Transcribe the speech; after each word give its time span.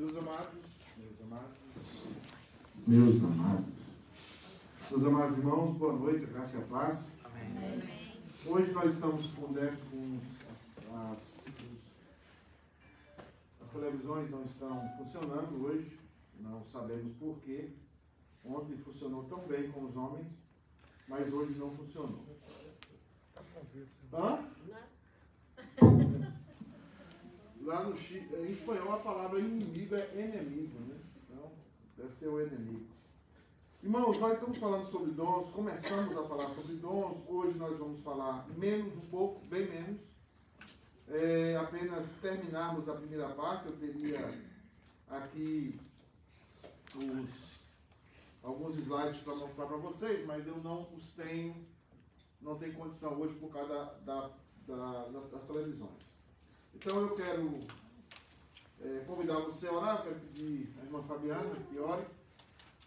Meus 0.00 0.16
amados, 0.16 0.54
meus 0.96 1.20
amados, 1.20 1.58
Meus 2.86 3.22
amados. 3.22 3.66
Meus 4.90 5.04
amados 5.04 5.36
irmãos, 5.38 5.76
boa 5.76 5.92
noite, 5.92 6.24
graça 6.24 6.56
e 6.56 6.62
a 6.62 6.66
paz. 6.66 7.18
Hoje 8.46 8.72
nós 8.72 8.94
estamos 8.94 9.26
com 9.34 9.52
déficit 9.52 9.84
com 9.90 10.16
os- 10.16 10.40
as, 10.50 10.78
as- 11.12 11.44
os- 11.46 11.92
as 13.62 13.70
televisões 13.72 14.30
não 14.30 14.44
estão 14.46 14.88
funcionando 14.96 15.66
hoje, 15.66 15.98
não 16.40 16.64
sabemos 16.72 17.12
porquê. 17.18 17.68
Ontem 18.42 18.78
funcionou 18.78 19.24
tão 19.24 19.40
bem 19.46 19.70
com 19.70 19.84
os 19.84 19.94
homens, 19.96 20.32
mas 21.08 21.30
hoje 21.30 21.52
não 21.58 21.76
funcionou. 21.76 22.24
Hã? 24.14 24.48
Lá 27.62 27.82
no 27.84 27.94
em 27.96 28.50
espanhol 28.50 28.92
a 28.94 28.98
palavra 28.98 29.38
inimigo 29.38 29.94
é 29.94 30.10
inimigo, 30.14 30.78
né? 30.80 30.96
Então, 31.28 31.52
deve 31.96 32.14
ser 32.14 32.28
o 32.28 32.40
inimigo. 32.40 32.86
Irmãos, 33.82 34.18
nós 34.18 34.32
estamos 34.34 34.58
falando 34.58 34.86
sobre 34.90 35.10
dons, 35.12 35.50
começamos 35.50 36.16
a 36.16 36.24
falar 36.24 36.48
sobre 36.50 36.74
dons, 36.76 37.16
hoje 37.26 37.56
nós 37.58 37.78
vamos 37.78 38.00
falar 38.02 38.46
menos 38.56 38.94
um 38.96 39.06
pouco, 39.08 39.44
bem 39.46 39.66
menos. 39.68 40.00
É, 41.08 41.56
apenas 41.56 42.10
terminarmos 42.22 42.88
a 42.88 42.94
primeira 42.94 43.28
parte, 43.30 43.66
eu 43.66 43.76
teria 43.76 44.32
aqui 45.08 45.78
os, 46.94 47.60
alguns 48.42 48.76
slides 48.78 49.20
para 49.22 49.34
mostrar 49.34 49.66
para 49.66 49.76
vocês, 49.76 50.24
mas 50.26 50.46
eu 50.46 50.56
não 50.58 50.88
os 50.94 51.14
tenho, 51.14 51.54
não 52.40 52.56
tenho 52.58 52.74
condição 52.74 53.18
hoje 53.20 53.34
por 53.34 53.50
causa 53.50 53.68
da, 53.74 53.84
da- 54.04 54.30
da- 54.66 55.08
das, 55.08 55.30
das 55.30 55.44
televisões. 55.46 56.09
Então 56.74 56.98
eu 57.00 57.14
quero 57.14 57.66
é, 58.80 59.04
convidar 59.06 59.38
você 59.40 59.66
a 59.68 59.72
orar, 59.72 60.02
quero 60.02 60.18
pedir 60.20 60.72
a 60.80 60.84
irmã 60.84 61.02
Fabiana 61.02 61.54
que 61.68 61.78
ore, 61.78 62.06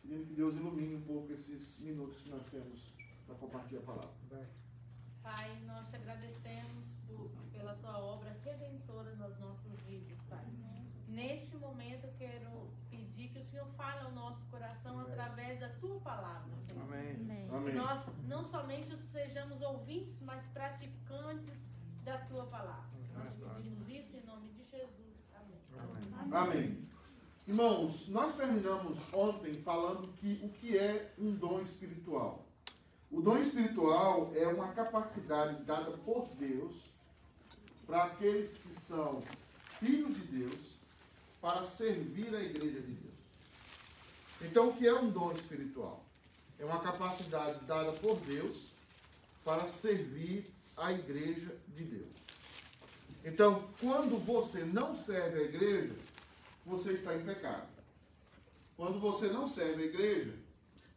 pedindo 0.01 0.25
que 0.25 0.33
Deus 0.33 0.55
ilumine 0.55 0.95
um 0.95 1.01
pouco 1.01 1.31
esses 1.31 1.79
minutos 1.81 2.21
que 2.21 2.29
nós 2.29 2.45
temos 2.47 2.79
para 3.25 3.35
compartilhar 3.35 3.81
a 3.81 3.83
palavra. 3.83 4.09
Pai, 5.21 5.57
nós 5.65 5.87
te 5.89 5.95
agradecemos 5.95 6.83
por- 7.07 7.29
pela 7.51 7.75
tua 7.75 7.97
obra 7.99 8.35
redentora 8.43 9.15
nas 9.15 9.39
nossas 9.39 9.79
vidas, 9.87 10.17
Pai. 10.29 10.43
Neste 11.07 11.55
momento 11.57 12.05
eu 12.05 12.13
quero 12.17 12.67
pedir 12.89 13.29
que 13.29 13.39
o 13.39 13.45
Senhor 13.45 13.67
fale 13.77 13.99
ao 13.99 14.11
nosso 14.13 14.43
coração 14.47 14.99
através 15.01 15.59
da 15.59 15.69
tua 15.75 15.99
palavra, 15.99 16.51
Senhor. 16.67 16.83
Amém. 16.85 17.45
Que 17.47 17.55
Amém. 17.55 17.75
nós 17.75 18.03
não 18.27 18.43
somente 18.49 18.97
sejamos 19.11 19.61
ouvintes, 19.61 20.19
mas 20.21 20.43
praticantes 20.47 21.55
da 22.03 22.17
tua 22.25 22.47
palavra. 22.47 22.92
Em 23.63 24.25
nome 24.25 24.49
de 24.49 24.65
Jesus. 24.69 25.13
Amém. 25.33 26.33
Amém. 26.33 26.87
Irmãos, 27.47 28.07
nós 28.09 28.35
terminamos 28.35 28.97
ontem 29.13 29.53
falando 29.61 30.11
que 30.19 30.39
o 30.43 30.49
que 30.49 30.77
é 30.77 31.13
um 31.17 31.31
dom 31.31 31.61
espiritual. 31.61 32.45
O 33.11 33.21
dom 33.21 33.37
espiritual 33.37 34.31
é 34.35 34.47
uma 34.47 34.73
capacidade 34.73 35.63
dada 35.63 35.91
por 35.91 36.27
Deus 36.35 36.73
para 37.85 38.05
aqueles 38.05 38.57
que 38.57 38.73
são 38.73 39.21
filhos 39.79 40.13
de 40.15 40.23
Deus 40.23 40.73
para 41.41 41.65
servir 41.65 42.33
a 42.33 42.41
igreja 42.41 42.81
de 42.81 42.93
Deus. 42.93 43.13
Então, 44.41 44.69
o 44.69 44.73
que 44.73 44.87
é 44.87 44.93
um 44.93 45.09
dom 45.09 45.31
espiritual? 45.33 46.03
É 46.59 46.65
uma 46.65 46.79
capacidade 46.79 47.63
dada 47.65 47.91
por 47.93 48.19
Deus 48.21 48.71
para 49.43 49.67
servir 49.67 50.53
a 50.75 50.91
igreja 50.91 51.55
de 51.67 51.83
Deus. 51.83 52.12
Então, 53.23 53.69
quando 53.79 54.17
você 54.23 54.63
não 54.63 54.95
serve 54.95 55.39
a 55.39 55.43
igreja, 55.43 55.95
você 56.65 56.93
está 56.93 57.15
em 57.15 57.23
pecado. 57.23 57.67
Quando 58.75 58.99
você 58.99 59.27
não 59.29 59.47
serve 59.47 59.83
a 59.83 59.85
igreja, 59.85 60.33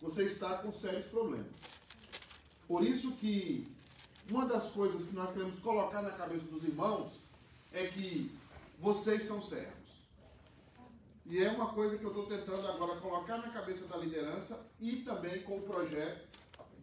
você 0.00 0.24
está 0.24 0.58
com 0.58 0.72
sérios 0.72 1.06
problemas. 1.06 1.46
Por 2.66 2.82
isso 2.82 3.12
que 3.16 3.66
uma 4.28 4.44
das 4.46 4.70
coisas 4.70 5.08
que 5.08 5.14
nós 5.14 5.30
queremos 5.30 5.60
colocar 5.60 6.02
na 6.02 6.10
cabeça 6.10 6.44
dos 6.46 6.64
irmãos 6.64 7.12
é 7.72 7.86
que 7.86 8.30
vocês 8.80 9.22
são 9.22 9.40
servos. 9.40 9.74
E 11.26 11.38
é 11.42 11.50
uma 11.50 11.72
coisa 11.72 11.98
que 11.98 12.04
eu 12.04 12.10
estou 12.10 12.26
tentando 12.26 12.66
agora 12.66 13.00
colocar 13.00 13.38
na 13.38 13.50
cabeça 13.50 13.86
da 13.86 13.96
liderança 13.96 14.66
e 14.80 14.96
também 14.96 15.42
com 15.42 15.58
o 15.58 15.62
projeto 15.62 16.26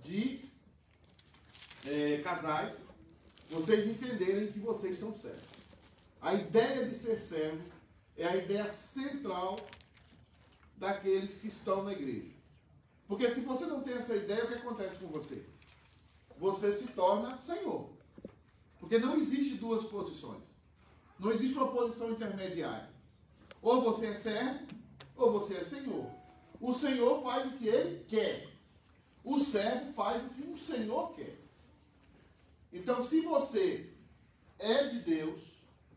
de 0.03 0.41
eh, 1.85 2.21
casais, 2.23 2.87
vocês 3.53 3.87
entenderem 3.87 4.51
que 4.51 4.59
vocês 4.59 4.97
são 4.97 5.15
servos. 5.15 5.43
A 6.19 6.33
ideia 6.33 6.87
de 6.87 6.95
ser 6.95 7.19
servo 7.19 7.61
é 8.17 8.25
a 8.25 8.35
ideia 8.35 8.67
central 8.67 9.57
daqueles 10.75 11.39
que 11.39 11.47
estão 11.47 11.83
na 11.83 11.91
igreja. 11.91 12.33
Porque 13.07 13.29
se 13.29 13.41
você 13.41 13.65
não 13.65 13.81
tem 13.83 13.93
essa 13.93 14.15
ideia, 14.15 14.43
o 14.43 14.47
que 14.47 14.55
acontece 14.55 14.97
com 14.97 15.07
você? 15.07 15.45
Você 16.37 16.73
se 16.73 16.87
torna 16.93 17.37
senhor. 17.37 17.89
Porque 18.79 18.97
não 18.97 19.15
existe 19.15 19.55
duas 19.55 19.85
posições. 19.85 20.41
Não 21.19 21.31
existe 21.31 21.55
uma 21.55 21.71
posição 21.71 22.11
intermediária. 22.11 22.89
Ou 23.61 23.81
você 23.81 24.07
é 24.07 24.13
servo, 24.13 24.65
ou 25.15 25.31
você 25.31 25.57
é 25.57 25.63
senhor. 25.63 26.09
O 26.59 26.73
senhor 26.73 27.21
faz 27.21 27.45
o 27.45 27.57
que 27.57 27.67
ele 27.67 28.03
quer. 28.05 28.49
O 29.23 29.39
servo 29.39 29.93
faz 29.93 30.25
o 30.25 30.29
que 30.29 30.41
o 30.49 30.57
senhor 30.57 31.13
quer. 31.13 31.42
Então, 32.73 33.03
se 33.05 33.21
você 33.21 33.93
é 34.57 34.87
de 34.87 34.99
Deus, 34.99 35.39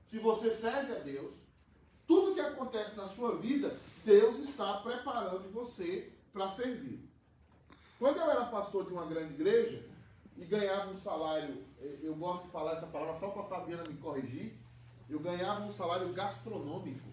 se 0.04 0.18
você 0.18 0.50
serve 0.52 0.94
a 0.94 0.98
Deus, 0.98 1.34
tudo 2.06 2.34
que 2.34 2.40
acontece 2.40 2.96
na 2.96 3.08
sua 3.08 3.36
vida, 3.36 3.76
Deus 4.04 4.38
está 4.38 4.74
preparando 4.80 5.50
você 5.50 6.12
para 6.32 6.50
servir. 6.50 7.00
Quando 7.98 8.18
eu 8.18 8.30
era 8.30 8.44
pastor 8.46 8.84
de 8.84 8.92
uma 8.92 9.06
grande 9.06 9.34
igreja 9.34 9.82
e 10.36 10.44
ganhava 10.44 10.90
um 10.90 10.96
salário, 10.96 11.64
eh, 11.80 11.98
eu 12.02 12.14
gosto 12.14 12.44
de 12.44 12.50
falar 12.50 12.74
essa 12.74 12.86
palavra 12.86 13.18
só 13.18 13.30
para 13.30 13.42
a 13.42 13.46
Fabiana 13.46 13.82
me 13.88 13.96
corrigir, 13.96 14.54
eu 15.08 15.18
ganhava 15.18 15.64
um 15.64 15.72
salário 15.72 16.12
gastronômico. 16.12 17.08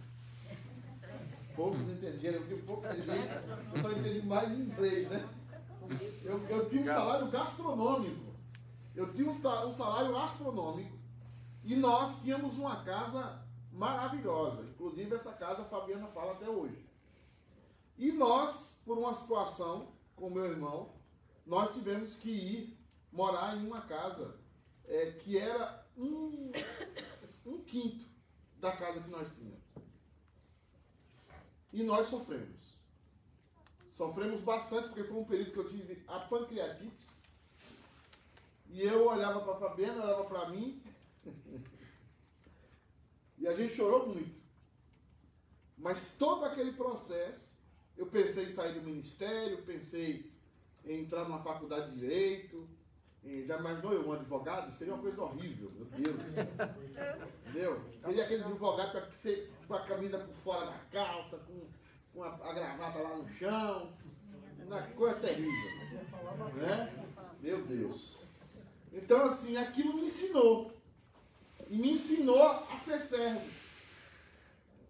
Poucos 1.56 1.88
entenderam, 1.88 2.40
porque 2.41 2.56
pouco 2.63 2.85
entendi, 2.88 3.07
eu 3.73 3.81
só 3.81 3.91
entendi 3.91 4.25
mais 4.25 4.52
em 4.52 4.62
inglês, 4.62 5.07
né? 5.07 5.29
Eu, 6.23 6.46
eu 6.47 6.68
tinha 6.68 6.81
um 6.81 6.88
salário 6.88 7.31
gastronômico. 7.31 8.33
Eu 8.96 9.12
tinha 9.14 9.30
um 9.30 9.42
sa- 9.42 9.72
salário 9.72 10.16
astronômico. 10.18 10.98
E 11.64 11.76
nós 11.76 12.22
tínhamos 12.22 12.58
uma 12.58 12.84
casa 12.84 13.42
maravilhosa. 13.72 14.64
Inclusive, 14.64 15.16
essa 15.16 15.34
casa 15.34 15.62
a 15.64 15.66
Fabiana 15.66 16.08
fala 16.08 16.34
até 16.34 16.50
hoje. 16.50 16.86
E 17.98 18.12
nós, 18.12 18.82
por 18.86 18.98
uma 18.98 19.14
situação 19.14 19.94
com 20.16 20.30
meu 20.30 20.46
irmão, 20.46 20.94
nós 21.46 21.74
tivemos 21.74 22.18
que 22.18 22.30
ir 22.30 22.78
morar 23.12 23.56
em 23.58 23.66
uma 23.66 23.82
casa 23.82 24.40
é, 24.86 25.12
que 25.12 25.38
era 25.38 25.86
um, 25.98 26.52
um 27.46 27.59
quinto 27.64 28.06
da 28.59 28.76
casa 28.76 29.02
que 29.02 29.09
nós 29.09 29.28
tínhamos. 29.36 29.64
E 31.72 31.84
nós 31.84 32.08
sofremos. 32.08 32.78
Sofremos 33.90 34.42
bastante, 34.42 34.88
porque 34.90 35.03
foi 35.03 35.18
um 35.18 35.26
período 35.26 35.52
que 35.52 35.59
eu 35.59 35.70
tive 35.70 36.03
a 36.08 36.20
pancreatite. 36.20 37.12
E 38.73 38.81
eu 38.81 39.07
olhava 39.07 39.39
para 39.41 39.56
Fabiana, 39.56 40.03
olhava 40.03 40.25
para 40.25 40.50
mim. 40.50 40.81
e 43.38 43.47
a 43.47 43.56
gente 43.56 43.75
chorou 43.75 44.07
muito. 44.07 44.41
Mas 45.78 46.16
todo 46.17 46.44
aquele 46.44 46.72
processo, 46.72 47.51
eu 47.95 48.07
pensei 48.07 48.45
em 48.45 48.51
sair 48.51 48.73
do 48.73 48.81
ministério, 48.81 49.61
pensei 49.61 50.34
em 50.84 51.01
entrar 51.01 51.25
numa 51.25 51.44
faculdade 51.44 51.91
de 51.91 52.00
direito. 52.00 52.67
Já 53.45 53.59
imaginou 53.59 53.94
eu 53.94 54.08
um 54.08 54.14
advogado? 54.14 54.76
Seria 54.76 54.96
uma 54.96 55.03
coisa 55.03 55.22
horrível, 55.22 55.72
meu 55.76 55.85
Deus. 55.85 56.19
Entendeu? 57.46 57.79
Seria 57.99 58.23
aquele 58.23 58.43
advogado 58.43 59.08
com 59.67 59.73
a 59.76 59.85
camisa 59.85 60.17
por 60.17 60.35
fora 60.37 60.66
da 60.66 60.79
calça, 60.91 61.37
com, 61.37 61.67
com 62.11 62.23
a, 62.23 62.29
a 62.29 62.53
gravata 62.53 62.97
lá 62.97 63.17
no 63.17 63.29
chão. 63.35 63.93
Uma 64.66 64.81
coisa 64.81 65.19
terrível. 65.19 65.69
Né? 66.55 67.08
Meu 67.40 67.64
Deus. 67.67 68.22
Então, 68.93 69.23
assim, 69.23 69.57
aquilo 69.57 69.95
me 69.95 70.05
ensinou. 70.05 70.72
Me 71.67 71.91
ensinou 71.91 72.41
a 72.41 72.78
ser 72.78 72.99
servo. 72.99 73.41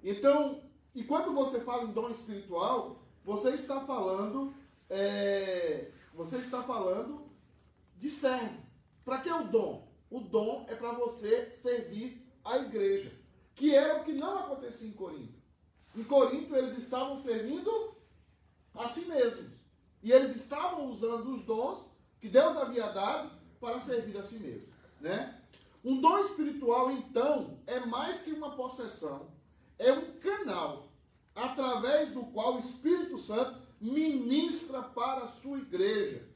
Então, 0.04 0.62
e 0.94 1.04
quando 1.04 1.34
você 1.34 1.62
fala 1.62 1.84
em 1.84 1.94
dom 1.94 2.10
espiritual, 2.10 3.02
você 3.24 3.52
está 3.52 3.80
falando, 3.82 4.54
é, 4.90 5.90
você 6.14 6.38
está 6.38 6.62
falando 6.62 7.26
de 7.98 8.10
servo. 8.10 8.62
Para 9.06 9.20
que 9.20 9.32
o 9.32 9.46
dom? 9.46 9.88
O 10.10 10.20
dom 10.20 10.66
é 10.68 10.76
para 10.76 10.92
você 10.92 11.50
servir 11.52 12.22
a 12.44 12.58
igreja, 12.58 13.12
que 13.56 13.74
era 13.74 14.02
o 14.02 14.04
que 14.04 14.12
não 14.12 14.40
acontecia 14.40 14.90
em 14.90 14.94
Corinto. 14.94 15.42
Em 15.96 16.04
Corinto 16.04 16.56
eles 16.56 16.78
estavam 16.78 17.18
servindo 17.18 17.96
a 18.76 18.88
si 18.90 19.06
mesmos. 19.06 19.52
E 20.02 20.12
eles 20.12 20.36
estavam 20.36 20.90
usando 20.90 21.34
os 21.34 21.44
dons 21.44 21.94
que 22.20 22.28
Deus 22.28 22.58
havia 22.58 22.88
dado 22.90 23.43
para 23.64 23.80
servir 23.80 24.18
a 24.18 24.24
si 24.24 24.40
mesmo, 24.40 24.68
né? 25.00 25.40
Um 25.86 26.02
dom 26.02 26.20
espiritual, 26.20 26.92
então, 26.92 27.58
é 27.66 27.80
mais 27.80 28.24
que 28.24 28.34
uma 28.34 28.58
possessão, 28.58 29.32
é 29.80 29.94
um 29.94 30.12
canal 30.20 30.92
através 31.34 32.10
do 32.10 32.24
qual 32.26 32.56
o 32.56 32.60
Espírito 32.60 33.18
Santo 33.18 33.58
ministra 33.80 34.82
para 34.82 35.24
a 35.24 35.28
sua 35.30 35.60
igreja. 35.60 36.28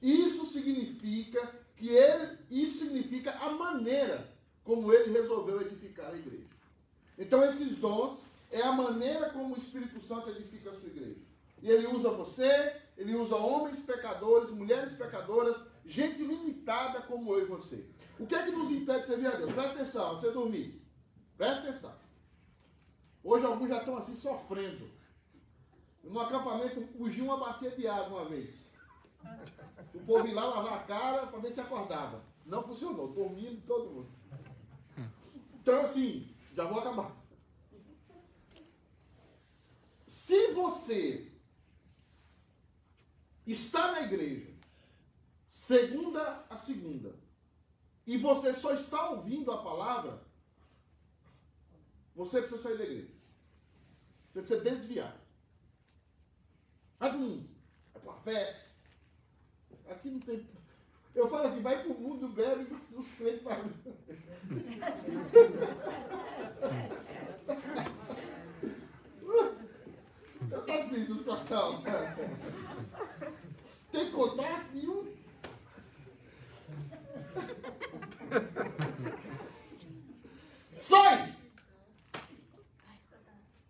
Isso 0.00 0.46
significa 0.46 1.52
que 1.76 1.88
ele, 1.88 2.38
isso 2.48 2.84
significa 2.84 3.32
a 3.32 3.50
maneira 3.50 4.32
como 4.62 4.92
ele 4.92 5.12
resolveu 5.12 5.60
edificar 5.60 6.12
a 6.12 6.16
igreja. 6.16 6.46
Então 7.18 7.42
esses 7.42 7.78
dons 7.78 8.22
é 8.52 8.62
a 8.62 8.70
maneira 8.70 9.30
como 9.30 9.56
o 9.56 9.58
Espírito 9.58 10.00
Santo 10.00 10.30
edifica 10.30 10.70
a 10.70 10.74
sua 10.74 10.88
igreja. 10.88 11.18
E 11.60 11.68
ele 11.68 11.88
usa 11.88 12.10
você, 12.10 12.76
ele 12.98 13.14
usa 13.14 13.36
homens 13.36 13.84
pecadores, 13.86 14.50
mulheres 14.50 14.92
pecadoras, 14.92 15.68
gente 15.86 16.20
limitada 16.20 17.00
como 17.02 17.32
eu 17.32 17.42
e 17.42 17.46
você. 17.46 17.88
O 18.18 18.26
que 18.26 18.34
é 18.34 18.42
que 18.42 18.50
nos 18.50 18.72
impede 18.72 19.02
de 19.02 19.06
servir 19.06 19.28
a 19.28 19.36
Deus? 19.36 19.52
Presta 19.52 19.72
atenção, 19.72 20.14
você 20.18 20.32
dormir. 20.32 20.82
Presta 21.36 21.60
atenção. 21.60 21.94
Hoje 23.22 23.46
alguns 23.46 23.68
já 23.68 23.78
estão 23.78 23.96
assim 23.96 24.16
sofrendo. 24.16 24.90
No 26.02 26.18
acampamento 26.18 26.84
fugiu 26.98 27.26
uma 27.26 27.36
bacia 27.36 27.70
de 27.70 27.86
água 27.86 28.22
uma 28.22 28.28
vez. 28.28 28.66
O 29.94 30.00
povo 30.00 30.26
ia 30.26 30.34
lá 30.34 30.46
lavar 30.46 30.80
a 30.80 30.82
cara 30.82 31.26
para 31.28 31.38
ver 31.38 31.52
se 31.52 31.60
acordava. 31.60 32.24
Não 32.44 32.64
funcionou, 32.64 33.12
dormindo 33.12 33.64
todo 33.64 33.90
mundo. 33.90 34.08
Então 35.54 35.82
assim, 35.82 36.34
já 36.52 36.64
vou 36.64 36.80
acabar. 36.80 37.16
Se 40.04 40.52
você 40.52 41.27
está 43.52 43.92
na 43.92 44.02
igreja, 44.02 44.52
segunda 45.46 46.44
a 46.50 46.56
segunda, 46.56 47.14
e 48.06 48.16
você 48.16 48.54
só 48.54 48.74
está 48.74 49.10
ouvindo 49.10 49.50
a 49.50 49.62
palavra, 49.62 50.22
você 52.14 52.42
precisa 52.42 52.62
sair 52.62 52.78
da 52.78 52.84
igreja. 52.84 53.12
Você 54.32 54.42
precisa 54.42 54.64
desviar. 54.64 55.16
Hum, 57.00 57.46
é 57.94 57.98
para 57.98 58.14
festa. 58.14 58.68
Aqui 59.88 60.10
não 60.10 60.20
tem. 60.20 60.46
Eu 61.14 61.28
falo 61.28 61.48
aqui, 61.48 61.60
vai 61.60 61.82
para 61.82 61.92
o 61.92 62.00
mundo, 62.00 62.28
bebe, 62.28 62.76
os 62.92 63.10
crentes 63.12 63.42
falam. 63.42 63.72
Eu 70.50 70.60
estou 70.60 70.82
difícil 70.82 71.14
a 71.14 71.18
situação. 71.18 71.82
Tem 73.90 74.10
contraste 74.10 74.74
nenhum. 74.74 75.16
Sai! 80.78 81.36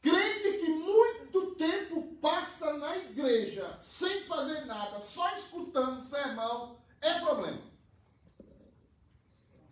Crente 0.03 0.59
que 0.59 0.69
muito 0.71 1.55
tempo 1.57 2.03
passa 2.21 2.77
na 2.79 2.97
igreja 2.97 3.77
sem 3.81 4.25
fazer 4.25 4.65
nada, 4.67 5.01
só 5.01 5.39
escutando 5.39 6.09
sermão, 6.09 6.79
é 7.01 7.21
problema. 7.21 7.63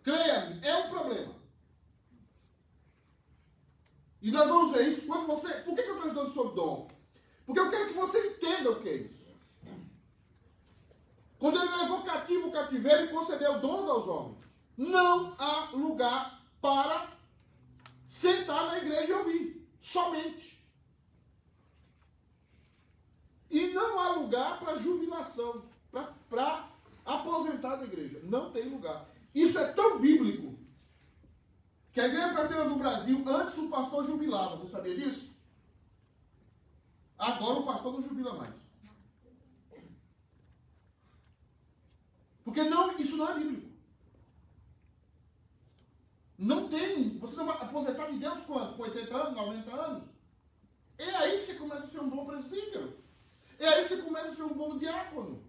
Creia-me, 0.03 0.65
é 0.65 0.75
um 0.77 0.89
problema. 0.89 1.35
E 4.21 4.31
nós 4.31 4.47
vamos 4.47 4.75
ver 4.75 4.87
isso 4.87 5.05
quando 5.05 5.27
você. 5.27 5.53
Por 5.61 5.75
que, 5.75 5.81
eu 5.81 5.95
estou 5.95 6.07
estudando 6.07 6.33
sobre 6.33 6.55
dom? 6.55 6.89
Porque 7.45 7.59
eu 7.59 7.69
quero 7.69 7.87
que 7.87 7.93
você 7.93 8.27
entenda 8.27 8.71
o 8.71 8.81
que 8.81 8.89
é 8.89 8.95
isso. 8.95 9.16
Quando 11.39 11.59
ele 11.59 11.75
levou 11.75 12.03
cativo 12.03 12.47
o 12.47 12.51
cativeiro 12.51 13.05
e 13.05 13.09
concedeu 13.09 13.59
dons 13.59 13.87
aos 13.87 14.07
homens, 14.07 14.37
não 14.75 15.35
há 15.37 15.69
lugar 15.73 16.41
para 16.59 17.11
sentar 18.07 18.65
na 18.67 18.77
igreja 18.77 19.11
e 19.11 19.13
ouvir. 19.13 19.69
Somente. 19.79 20.57
E 23.49 23.67
não 23.67 23.99
há 23.99 24.11
lugar 24.13 24.59
para 24.59 24.79
jubilação, 24.79 25.63
para 26.29 26.69
aposentar 27.05 27.77
da 27.77 27.85
igreja. 27.85 28.19
Não 28.23 28.51
tem 28.51 28.67
lugar. 28.69 29.09
Isso 29.33 29.57
é 29.59 29.71
tão 29.71 29.99
bíblico 29.99 30.57
que 31.93 32.01
a 32.01 32.07
igreja 32.07 32.33
presbiteriana 32.33 32.69
do 32.69 32.75
Brasil, 32.75 33.23
antes 33.27 33.57
o 33.57 33.69
pastor 33.69 34.05
jubilava. 34.05 34.57
Você 34.57 34.71
sabia 34.71 34.95
disso? 34.95 35.31
Agora 37.17 37.59
o 37.59 37.65
pastor 37.65 37.93
não 37.93 38.03
jubila 38.03 38.33
mais. 38.35 38.66
Porque 42.47 42.63
não, 42.63 42.97
isso 42.97 43.17
não 43.17 43.29
é 43.29 43.39
bíblico. 43.39 43.67
Não 46.37 46.69
tem. 46.69 47.17
Você 47.19 47.43
vai 47.43 47.57
aposentar 47.57 48.09
de 48.09 48.19
Deus 48.19 48.39
quando? 48.45 48.77
Com 48.77 48.83
80 48.83 49.17
anos, 49.17 49.35
90 49.35 49.75
anos? 49.75 50.03
É 50.97 51.09
aí 51.17 51.39
que 51.39 51.43
você 51.43 51.55
começa 51.55 51.83
a 51.83 51.87
ser 51.87 51.99
um 51.99 52.09
bom 52.09 52.25
presbítero. 52.25 52.97
É 53.59 53.67
aí 53.67 53.83
que 53.83 53.93
você 53.93 54.01
começa 54.01 54.29
a 54.29 54.31
ser 54.31 54.43
um 54.43 54.53
bom 54.53 54.77
diácono. 54.77 55.43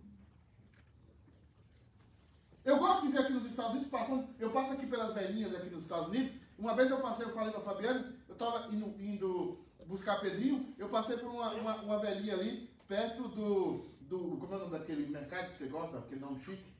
Eu 2.65 2.79
gosto 2.79 3.07
de 3.07 3.13
ver 3.13 3.21
aqui 3.21 3.33
nos 3.33 3.47
Estados 3.47 3.75
Unidos, 3.75 3.91
passando, 3.91 4.29
eu 4.41 4.51
passo 4.51 4.73
aqui 4.73 4.87
pelas 4.89 5.15
velhinhas 5.15 5.55
aqui 5.55 5.71
nos 5.71 5.85
Estados 5.85 6.09
Unidos. 6.09 6.33
Uma 6.59 6.75
vez 6.75 6.91
eu 6.91 7.01
passei, 7.01 7.27
eu 7.27 7.33
falei 7.33 7.53
com 7.53 7.61
a 7.61 7.63
Fabiana, 7.63 8.13
eu 8.27 8.33
estava 8.33 8.75
indo, 8.75 9.01
indo, 9.01 9.65
buscar 9.87 10.21
Pedrinho, 10.21 10.75
eu 10.77 10.89
passei 10.89 11.17
por 11.17 11.31
uma, 11.31 11.53
uma, 11.53 11.77
uma 11.77 11.99
velhinha 12.01 12.35
ali, 12.35 12.69
perto 12.89 13.29
do, 13.29 13.87
do. 14.01 14.37
Como 14.39 14.53
é 14.53 14.57
o 14.57 14.61
nome 14.63 14.73
daquele 14.73 15.07
mercado 15.07 15.53
que 15.53 15.59
você 15.59 15.69
gosta, 15.69 15.99
aquele 15.99 16.21
nome 16.21 16.41
chique? 16.41 16.78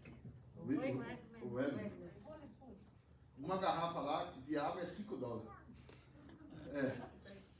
Uma 3.39 3.57
garrafa 3.57 4.01
lá 4.01 4.33
de 4.45 4.59
água 4.59 4.83
é 4.83 4.87
5 4.87 5.17
dólares. 5.17 5.49
É. 6.75 7.01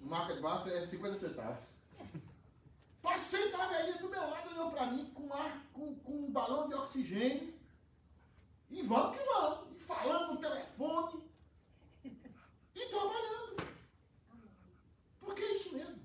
Marca 0.01 0.35
de 0.35 0.41
vaso 0.41 0.69
é 0.71 0.85
50 0.85 1.19
centavos. 1.19 1.67
Passei 3.01 3.51
da 3.51 3.67
velhinha 3.67 3.99
do 3.99 4.09
meu 4.09 4.21
lado, 4.21 4.51
olhou 4.51 4.71
para 4.71 4.87
mim 4.93 5.11
com, 5.15 5.33
ar, 5.33 5.65
com, 5.73 5.95
com 6.01 6.13
um 6.13 6.31
balão 6.31 6.69
de 6.69 6.75
oxigênio. 6.75 7.55
E 8.71 8.83
vamos 8.83 9.17
que 9.17 9.25
vamos. 9.25 9.77
E 9.77 9.81
falando 9.81 10.35
no 10.35 10.41
telefone. 10.41 11.23
E 12.05 12.87
trabalhando. 12.91 13.73
Porque 15.21 15.43
é 15.43 15.57
isso 15.57 15.75
mesmo. 15.75 16.03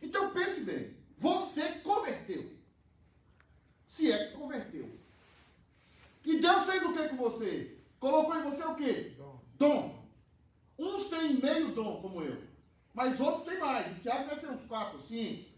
Então 0.00 0.32
pense 0.32 0.64
bem. 0.64 0.96
Você 1.18 1.80
converteu. 1.80 2.56
Se 3.86 4.12
é 4.12 4.28
que 4.28 4.36
converteu. 4.36 5.03
E 6.24 6.38
Deus 6.38 6.64
fez 6.64 6.82
o 6.82 6.92
que 6.92 7.08
com 7.08 7.16
você? 7.16 7.78
Colocou 8.00 8.36
em 8.36 8.42
você 8.42 8.64
o 8.64 8.74
quê? 8.74 9.14
Dom. 9.16 9.40
dom. 9.56 10.04
Uns 10.78 11.08
têm 11.08 11.34
meio 11.34 11.72
dom, 11.72 12.00
como 12.00 12.22
eu. 12.22 12.36
Mas 12.92 13.20
outros 13.20 13.44
têm 13.44 13.58
mais. 13.58 13.96
O 13.96 14.00
Tiago 14.00 14.28
deve 14.28 14.40
ter 14.40 14.48
uns 14.48 14.64
quatro, 14.66 15.00
cinco. 15.02 15.54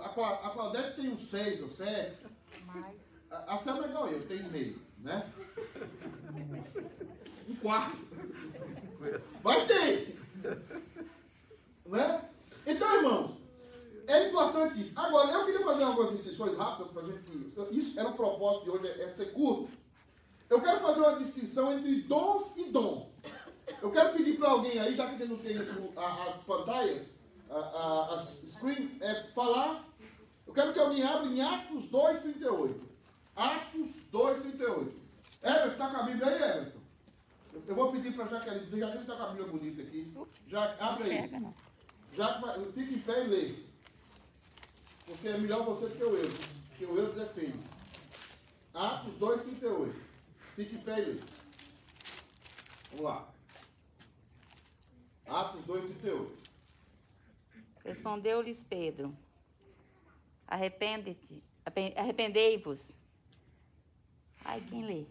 A, 0.00 0.06
a 0.06 0.50
Claudete 0.50 0.96
tem 0.96 1.10
uns 1.10 1.28
seis 1.28 1.62
ou 1.62 1.68
sete. 1.68 2.26
Mais. 2.66 2.96
A, 3.30 3.54
a 3.54 3.58
Selma 3.58 3.84
é 3.84 3.88
igual 3.88 4.08
eu, 4.08 4.26
tem 4.26 4.42
meio, 4.44 4.80
né? 4.98 5.32
Um 7.48 7.54
quarto. 7.56 7.98
Vai 9.42 9.66
ter. 9.66 10.20
Né? 11.86 12.30
Então, 12.66 12.96
irmãos, 12.96 13.36
é 14.06 14.28
importante 14.28 14.80
isso. 14.80 14.98
Agora, 14.98 15.30
eu 15.30 15.44
queria 15.44 15.64
fazer 15.64 15.84
algumas 15.84 16.12
instruções 16.12 16.56
rápidas 16.56 16.92
para 16.92 17.02
a 17.02 17.06
gente. 17.06 17.52
Isso 17.72 17.98
era 17.98 18.08
o 18.08 18.14
propósito 18.14 18.64
de 18.64 18.70
hoje, 18.70 19.00
é 19.00 19.08
ser 19.08 19.32
curto. 19.32 19.79
Eu 20.50 20.60
quero 20.60 20.80
fazer 20.80 21.00
uma 21.00 21.16
distinção 21.16 21.72
entre 21.72 22.02
dons 22.02 22.56
e 22.56 22.64
dom. 22.64 23.08
Eu 23.80 23.92
quero 23.92 24.12
pedir 24.14 24.36
para 24.36 24.50
alguém 24.50 24.80
aí, 24.80 24.96
já 24.96 25.14
que 25.14 25.24
não 25.24 25.38
tem 25.38 25.56
as 25.56 26.42
pantalhas, 26.42 27.14
as 27.48 28.36
screen, 28.48 28.98
é, 29.00 29.14
falar. 29.32 29.88
Eu 30.44 30.52
quero 30.52 30.72
que 30.72 30.80
alguém 30.80 31.04
abra 31.04 31.28
em 31.28 31.40
Atos 31.40 31.84
2,38. 31.92 32.80
Atos 33.36 33.90
2,38. 34.12 34.92
Everton, 35.42 35.68
está 35.68 35.88
com 35.88 35.96
a 35.96 36.02
Bíblia 36.02 36.26
aí, 36.26 36.42
Everton? 36.42 36.80
Eu 37.68 37.74
vou 37.76 37.92
pedir 37.92 38.12
para 38.12 38.24
a 38.24 38.28
Jaqueline. 38.28 38.80
Jaqueline 38.80 39.02
está 39.02 39.16
com 39.16 39.22
a 39.22 39.26
Bíblia 39.28 39.46
bonita 39.46 39.82
aqui. 39.82 40.12
Já, 40.48 40.76
abre 40.80 41.10
aí. 41.12 41.30
Já, 42.12 42.42
fica 42.74 42.92
em 42.92 42.98
pé 42.98 43.24
e 43.24 43.28
lê. 43.28 43.54
Porque 45.06 45.28
é 45.28 45.38
melhor 45.38 45.64
você 45.64 45.86
do 45.88 45.94
que 45.94 46.04
o 46.04 46.16
eu. 46.16 46.30
Porque 46.70 46.86
o 46.86 46.98
eu 46.98 47.22
é 47.22 47.26
feio. 47.26 47.54
Atos 48.74 49.14
2,38. 49.14 50.09
Fique 50.54 50.76
em 50.76 50.80
pé 50.80 50.96
lê. 50.96 51.18
Vamos 52.90 53.04
lá. 53.04 53.28
Atos 55.26 55.60
2,38. 55.66 56.28
Respondeu-lhes 57.84 58.64
Pedro: 58.64 59.16
Arrepende-te, 60.46 61.42
arrependei-vos. 61.96 62.92
Ai, 64.44 64.62
quem 64.68 64.84
lê? 64.84 65.04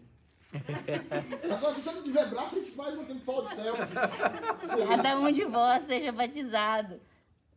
Agora, 1.54 1.74
se 1.74 1.82
você 1.82 1.92
não 1.92 2.02
tiver 2.02 2.28
braço, 2.28 2.56
a 2.56 2.58
gente 2.58 2.72
faz 2.72 2.98
aquele 2.98 3.20
pau 3.20 3.42
do 3.42 3.54
céu. 3.54 3.74
Cada 4.88 5.18
um 5.18 5.30
de 5.32 5.44
vós 5.44 5.86
seja 5.86 6.10
batizado 6.10 7.00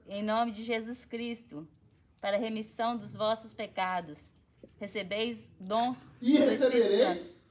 em 0.07 0.23
nome 0.23 0.51
de 0.51 0.63
Jesus 0.63 1.05
Cristo, 1.05 1.67
para 2.21 2.37
a 2.37 2.39
remissão 2.39 2.97
dos 2.97 3.13
vossos 3.13 3.53
pecados. 3.53 4.17
Recebeis 4.79 5.49
dons. 5.59 5.97
E 6.21 6.37
recebereis 6.37 7.41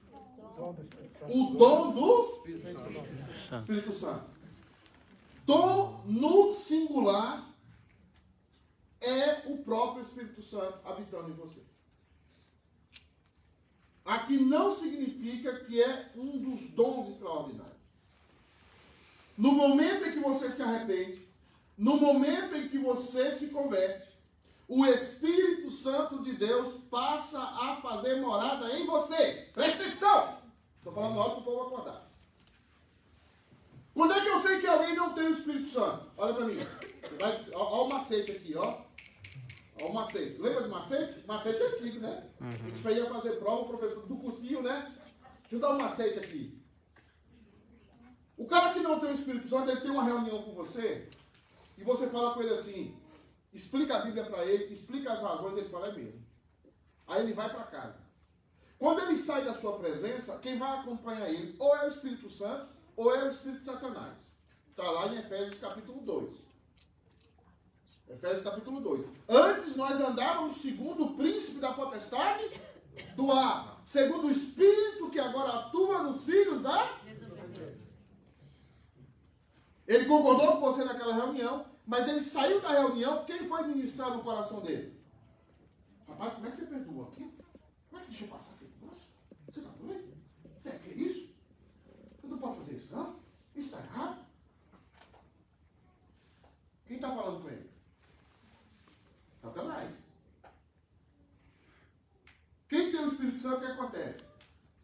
o 1.28 1.56
dom 1.56 1.92
do 1.92 2.42
Espírito 3.58 3.92
Santo. 3.92 4.30
Dom 5.44 6.02
no 6.06 6.52
singular 6.52 7.48
é 9.00 9.42
o 9.48 9.58
próprio 9.58 10.02
Espírito 10.02 10.42
Santo 10.42 10.78
habitando 10.84 11.30
em 11.30 11.34
você. 11.34 11.60
Aqui 14.04 14.36
não 14.36 14.74
significa 14.76 15.60
que 15.64 15.82
é 15.82 16.12
um 16.16 16.38
dos 16.38 16.70
dons 16.70 17.08
extraordinários. 17.10 17.72
No 19.36 19.52
momento 19.52 20.04
em 20.06 20.12
que 20.12 20.20
você 20.20 20.50
se 20.50 20.62
arrepende, 20.62 21.26
no 21.76 21.96
momento 21.96 22.54
em 22.56 22.68
que 22.68 22.78
você 22.78 23.30
se 23.30 23.48
converte, 23.48 24.12
o 24.68 24.86
Espírito 24.86 25.70
Santo 25.70 26.22
de 26.22 26.32
Deus 26.32 26.80
passa 26.90 27.40
a 27.40 27.76
fazer 27.76 28.20
morada 28.20 28.76
em 28.76 28.86
você. 28.86 29.48
Presta 29.52 29.84
atenção! 29.84 30.41
Estou 30.82 30.92
falando 30.92 31.20
alto 31.20 31.30
para 31.30 31.40
o 31.40 31.44
povo 31.44 31.62
acordar. 31.62 32.10
Quando 33.94 34.14
é 34.14 34.20
que 34.20 34.26
eu 34.26 34.38
sei 34.40 34.60
que 34.60 34.66
alguém 34.66 34.96
não 34.96 35.14
tem 35.14 35.28
o 35.28 35.30
Espírito 35.30 35.68
Santo? 35.68 36.10
Olha 36.16 36.34
para 36.34 36.44
mim. 36.44 36.58
Olha 37.54 37.82
o 37.82 37.88
macete 37.88 38.32
aqui, 38.32 38.56
ó. 38.56 38.80
Olha 39.76 39.86
o 39.86 39.94
macete. 39.94 40.42
Lembra 40.42 40.64
de 40.64 40.68
macete? 40.68 41.24
Macete 41.24 41.62
é 41.62 41.66
antigo, 41.66 42.00
né? 42.00 42.28
Uhum. 42.40 42.48
A 42.48 42.56
gente 42.56 42.88
ia 42.88 43.06
fazer 43.06 43.38
prova, 43.38 43.62
o 43.62 43.68
professor 43.68 44.06
do 44.06 44.16
cursinho, 44.16 44.60
né? 44.60 44.92
Deixa 45.42 45.54
eu 45.54 45.60
dar 45.60 45.76
um 45.76 45.78
macete 45.78 46.18
aqui. 46.18 46.60
O 48.36 48.44
cara 48.46 48.74
que 48.74 48.80
não 48.80 48.98
tem 48.98 49.10
o 49.10 49.14
Espírito 49.14 49.48
Santo, 49.48 49.70
ele 49.70 49.82
tem 49.82 49.90
uma 49.92 50.02
reunião 50.02 50.42
com 50.42 50.52
você 50.52 51.08
e 51.78 51.84
você 51.84 52.10
fala 52.10 52.34
com 52.34 52.42
ele 52.42 52.54
assim, 52.54 53.00
explica 53.52 53.98
a 53.98 54.00
Bíblia 54.00 54.24
para 54.24 54.44
ele, 54.44 54.72
explica 54.74 55.12
as 55.12 55.20
razões, 55.20 55.56
ele 55.56 55.68
fala, 55.68 55.86
é 55.86 55.92
mesmo. 55.92 56.26
Aí 57.06 57.22
ele 57.22 57.34
vai 57.34 57.48
para 57.48 57.62
casa. 57.64 58.11
Quando 58.82 58.98
ele 59.02 59.16
sai 59.16 59.44
da 59.44 59.54
sua 59.54 59.78
presença, 59.78 60.40
quem 60.40 60.58
vai 60.58 60.80
acompanhar 60.80 61.30
ele 61.30 61.54
ou 61.56 61.76
é 61.76 61.86
o 61.86 61.88
Espírito 61.88 62.28
Santo 62.28 62.66
ou 62.96 63.14
é 63.14 63.22
o 63.22 63.30
Espírito 63.30 63.64
Satanás. 63.64 64.16
Está 64.68 64.90
lá 64.90 65.06
em 65.06 65.18
Efésios 65.18 65.60
capítulo 65.60 66.00
2. 66.00 66.34
Efésios 68.08 68.42
capítulo 68.42 68.80
2. 68.80 69.06
Antes 69.28 69.76
nós 69.76 70.00
andávamos 70.00 70.56
segundo 70.56 71.04
o 71.04 71.16
príncipe 71.16 71.60
da 71.60 71.72
potestade 71.72 72.60
do 73.14 73.30
ar, 73.30 73.80
segundo 73.86 74.26
o 74.26 74.30
Espírito 74.32 75.10
que 75.10 75.20
agora 75.20 75.60
atua 75.60 76.02
nos 76.02 76.24
filhos 76.24 76.60
da. 76.60 76.98
Ele 79.86 80.06
concordou 80.06 80.56
com 80.56 80.60
você 80.60 80.82
naquela 80.82 81.14
reunião, 81.14 81.66
mas 81.86 82.08
ele 82.08 82.20
saiu 82.20 82.60
da 82.60 82.70
reunião, 82.70 83.24
quem 83.26 83.46
foi 83.46 83.62
ministrar 83.62 84.10
no 84.10 84.24
coração 84.24 84.60
dele? 84.60 85.00
Rapaz, 86.08 86.34
como 86.34 86.48
é 86.48 86.50
que 86.50 86.56
você 86.56 86.66
perdoou 86.66 87.04
aqui? 87.04 87.32
Como 87.92 88.02
é 88.02 88.06
que 88.06 88.10
você 88.10 88.18
deixou 88.18 88.28
passar 88.38 88.54
aquele 88.54 88.72
negócio? 88.80 89.06
Você 89.46 89.60
está 89.60 89.70
doido? 89.72 90.14
É, 90.64 90.70
que 90.70 90.90
é 90.90 90.94
isso? 90.94 91.34
Você 92.16 92.26
não 92.26 92.38
pode 92.38 92.56
fazer 92.56 92.76
isso, 92.76 92.88
não? 92.90 93.20
Isso 93.62 93.76
está 93.76 93.78
errado. 93.78 94.26
Quem 96.84 96.96
está 96.96 97.14
falando 97.14 97.42
com 97.42 97.48
ele? 97.48 97.70
Satanás. 99.40 99.94
Quem 102.68 102.90
tem 102.90 103.00
o 103.00 103.06
Espírito 103.06 103.40
Santo, 103.40 103.58
o 103.58 103.60
que 103.60 103.66
acontece? 103.66 104.24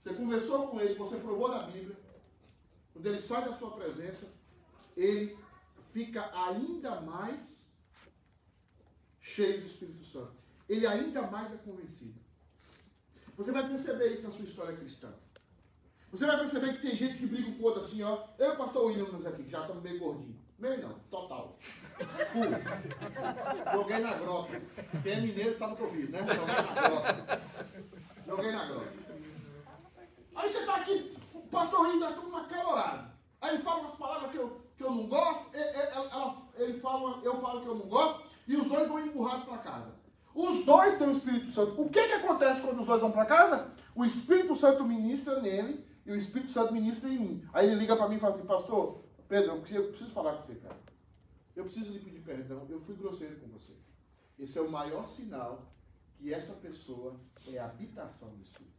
Você 0.05 0.15
conversou 0.15 0.69
com 0.69 0.81
ele, 0.81 0.95
você 0.95 1.19
provou 1.19 1.51
da 1.51 1.65
Bíblia. 1.65 1.97
Quando 2.93 3.07
ele 3.07 3.21
sai 3.21 3.45
da 3.45 3.55
sua 3.55 3.73
presença, 3.73 4.33
ele 4.97 5.37
fica 5.93 6.31
ainda 6.47 7.01
mais 7.01 7.67
cheio 9.21 9.63
do 9.63 9.67
Espírito 9.67 10.05
Santo. 10.05 10.37
Ele 10.69 10.87
ainda 10.87 11.23
mais 11.23 11.53
é 11.53 11.57
convencido. 11.57 12.21
Você 13.37 13.51
vai 13.51 13.69
perceber 13.69 14.15
isso 14.15 14.23
na 14.23 14.31
sua 14.31 14.45
história 14.45 14.77
cristã. 14.77 15.13
Você 16.11 16.27
vai 16.27 16.39
perceber 16.39 16.73
que 16.73 16.87
tem 16.87 16.97
gente 16.97 17.19
que 17.19 17.27
briga 17.27 17.53
com 17.53 17.63
o 17.63 17.67
outro 17.67 17.83
assim, 17.83 18.03
ó. 18.03 18.25
Eu 18.39 18.51
e 18.51 18.55
o 18.55 18.57
pastor 18.57 18.87
Williams 18.87 19.27
aqui, 19.27 19.43
que 19.45 19.51
já 19.51 19.61
estamos 19.61 19.83
meio 19.83 19.99
gordinhos. 19.99 20.37
Meio 20.59 20.81
não, 20.81 20.95
total. 21.11 21.57
Fui. 22.33 22.49
Joguei 23.73 23.99
na 23.99 24.15
grota. 24.15 24.63
Quem 25.03 25.13
é 25.13 25.21
mineiro 25.21 25.59
sabe 25.59 25.75
o 25.75 25.77
que 25.77 25.83
eu 25.83 25.91
fiz, 25.93 26.11
né? 26.11 26.19
Joguei 26.21 26.55
na 26.55 26.89
grota. 26.89 27.43
Joguei 28.27 28.53
na 28.53 28.65
grota. 28.65 28.93
Aí 30.35 30.53
você 30.53 30.59
está 30.59 30.77
aqui, 30.77 31.17
o 31.35 31.41
pastor 31.43 31.81
Williams 31.81 32.09
está 32.09 32.21
uma 32.21 32.45
calorada. 32.45 33.11
Aí 33.41 33.55
ele 33.55 33.63
fala 33.63 33.81
umas 33.81 33.95
palavras 33.95 34.31
que 34.31 34.39
eu, 34.39 34.61
que 34.77 34.85
eu 34.85 34.91
não 34.91 35.07
gosto, 35.07 35.47
ela, 35.55 36.43
ele 36.57 36.81
fala, 36.81 37.21
eu 37.23 37.41
falo 37.41 37.61
que 37.63 37.69
eu 37.69 37.75
não 37.75 37.87
gosto, 37.87 38.23
e 38.47 38.57
os 38.57 38.67
dois 38.67 38.89
vão 38.89 39.01
empurrados 39.01 39.45
para 39.45 39.59
casa. 39.59 39.97
Os 40.35 40.65
dois 40.65 40.99
têm 40.99 41.09
o 41.09 41.13
Espírito 41.13 41.53
Santo. 41.53 41.81
O 41.81 41.89
que, 41.89 42.07
que 42.07 42.13
acontece 42.15 42.63
quando 42.63 42.81
os 42.81 42.87
dois 42.87 43.01
vão 43.01 43.11
para 43.11 43.27
casa? 43.27 43.73
O 43.95 44.05
Espírito 44.05 44.55
Santo 44.55 44.85
ministra 44.85 45.41
nele 45.41 45.85
e 46.09 46.11
o 46.11 46.17
Espírito 46.17 46.51
Santo 46.53 46.73
ministra 46.73 47.11
em 47.11 47.19
mim. 47.19 47.49
Aí 47.53 47.67
ele 47.67 47.81
liga 47.81 47.95
para 47.95 48.09
mim 48.09 48.17
e 48.17 48.19
fala 48.19 48.35
assim, 48.35 48.47
pastor, 48.47 49.05
Pedro, 49.29 49.53
eu 49.53 49.91
preciso, 49.91 50.11
falar 50.11 50.39
com 50.39 50.43
você, 50.43 50.55
cara. 50.55 50.81
Eu 51.55 51.65
preciso 51.65 51.93
lhe 51.93 52.01
pedir 52.01 52.21
perdão, 52.21 52.67
eu 52.71 52.81
fui 52.81 52.97
grosseiro 52.97 53.37
com 53.37 53.49
você. 53.49 53.77
Esse 54.39 54.59
é 54.59 54.63
o 54.63 54.71
maior 54.71 55.05
sinal 55.05 55.71
que 56.17 56.33
essa 56.33 56.55
pessoa 56.55 57.21
é 57.47 57.59
a 57.59 57.67
habitação 57.67 58.31
do 58.31 58.43
Espírito. 58.43 58.79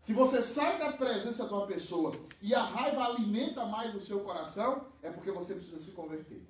Se 0.00 0.12
você 0.12 0.42
sai 0.42 0.78
da 0.78 0.92
presença 0.92 1.46
de 1.46 1.52
uma 1.52 1.66
pessoa 1.66 2.14
e 2.40 2.54
a 2.54 2.62
raiva 2.62 3.04
alimenta 3.04 3.64
mais 3.64 3.94
o 3.94 4.00
seu 4.00 4.20
coração, 4.20 4.86
é 5.02 5.10
porque 5.10 5.30
você 5.30 5.54
precisa 5.54 5.78
se 5.78 5.92
converter. 5.92 6.42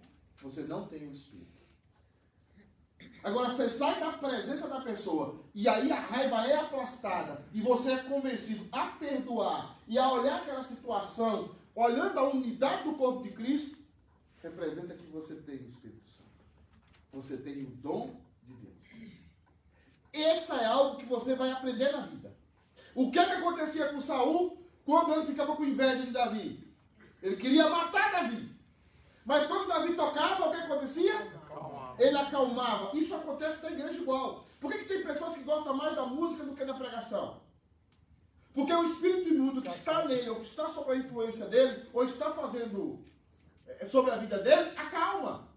Você 0.43 0.63
não 0.65 0.87
tem 0.89 1.09
o 1.09 1.13
Espírito. 1.13 1.54
Agora, 3.25 3.49
você 3.49 3.71
sai 3.71 3.99
da 3.99 4.13
presença 4.13 4.69
da 4.69 4.83
pessoa 4.83 5.41
e 5.55 5.67
aí 5.67 5.91
a 5.91 5.99
raiva 5.99 6.47
é 6.47 6.57
aplastada 6.57 7.43
e 7.55 7.63
você 7.63 7.95
é 7.95 8.03
convencido 8.03 8.69
a 8.71 8.89
perdoar 8.89 9.79
e 9.89 9.99
a 9.99 10.13
olhar 10.13 10.43
aquela 10.43 10.63
situação, 10.63 11.57
olhando 11.75 12.19
a 12.19 12.29
unidade 12.29 12.85
do 12.85 12.93
corpo 12.97 13.23
de 13.23 13.31
Cristo, 13.31 13.79
representa 14.43 14.93
que 14.93 15.07
você 15.07 15.37
tem 15.37 15.57
o 15.57 15.69
Espírito 15.71 16.07
Santo. 16.07 16.29
Você 17.15 17.39
tem 17.39 17.63
o 17.63 17.71
dom 17.77 18.15
de 18.43 18.53
Deus. 18.57 18.75
Essa 20.13 20.57
é 20.57 20.67
algo 20.67 20.99
que 20.99 21.07
você 21.07 21.35
vai 21.35 21.51
aprender 21.51 21.93
na 21.93 22.05
vida. 22.05 22.37
O 22.95 23.11
que, 23.11 23.19
é 23.19 23.25
que 23.25 23.33
acontecia 23.33 23.89
com 23.89 24.01
Saul 24.01 24.63
quando 24.85 25.15
ele 25.15 25.25
ficava 25.25 25.57
com 25.57 25.65
inveja 25.65 26.05
de 26.05 26.11
Davi? 26.11 26.63
Ele 27.23 27.37
queria 27.37 27.71
matar 27.71 28.13
Davi. 28.13 28.55
Mas 29.25 29.47
quando 29.47 29.67
Davi 29.67 29.95
tocava, 29.95 30.47
o 30.47 30.51
que 30.51 30.59
acontecia? 30.59 31.34
Ele 31.99 32.17
acalmava. 32.17 32.97
Isso 32.97 33.15
acontece 33.15 33.65
na 33.65 33.73
igreja 33.73 34.01
igual. 34.01 34.45
Por 34.61 34.73
que, 34.73 34.79
que 34.79 34.89
tem 34.89 35.05
pessoas 35.05 35.37
que 35.37 35.45
gostam 35.45 35.77
mais 35.77 35.95
da 35.95 36.07
música 36.07 36.45
do 36.45 36.55
que 36.55 36.65
da 36.65 36.75
pregação? 36.75 37.41
Porque 38.55 38.73
o 38.73 38.85
espírito 38.85 39.29
imundo 39.29 39.61
que 39.61 39.69
está 39.69 40.07
nele, 40.07 40.31
ou 40.31 40.37
que 40.37 40.49
está 40.49 40.69
sob 40.69 40.93
a 40.93 40.97
influência 40.97 41.47
dele, 41.47 41.87
ou 41.93 42.05
está 42.05 42.31
fazendo 42.31 43.05
é, 43.67 43.85
sobre 43.87 44.13
a 44.13 44.17
vida 44.17 44.39
dele, 44.39 44.71
acalma. 44.77 45.49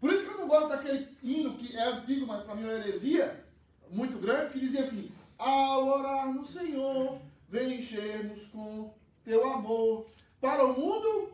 Por 0.00 0.12
isso 0.12 0.24
que 0.24 0.34
eu 0.34 0.38
não 0.38 0.48
gosto 0.48 0.70
daquele 0.70 1.16
hino 1.22 1.56
que 1.58 1.76
é 1.76 1.84
antigo, 1.84 2.26
mas 2.26 2.42
para 2.42 2.54
mim 2.54 2.64
é 2.64 2.66
uma 2.66 2.78
heresia 2.78 3.44
muito 3.90 4.18
grande, 4.18 4.54
que 4.54 4.60
dizia 4.60 4.82
assim: 4.82 5.12
ao 5.38 5.86
orar 5.86 6.32
no 6.32 6.46
Senhor, 6.46 7.20
vem 7.48 7.78
encher-nos 7.78 8.46
com 8.46 8.92
teu 9.22 9.46
amor. 9.52 10.06
Para 10.40 10.64
o 10.64 10.72
mundo, 10.76 11.32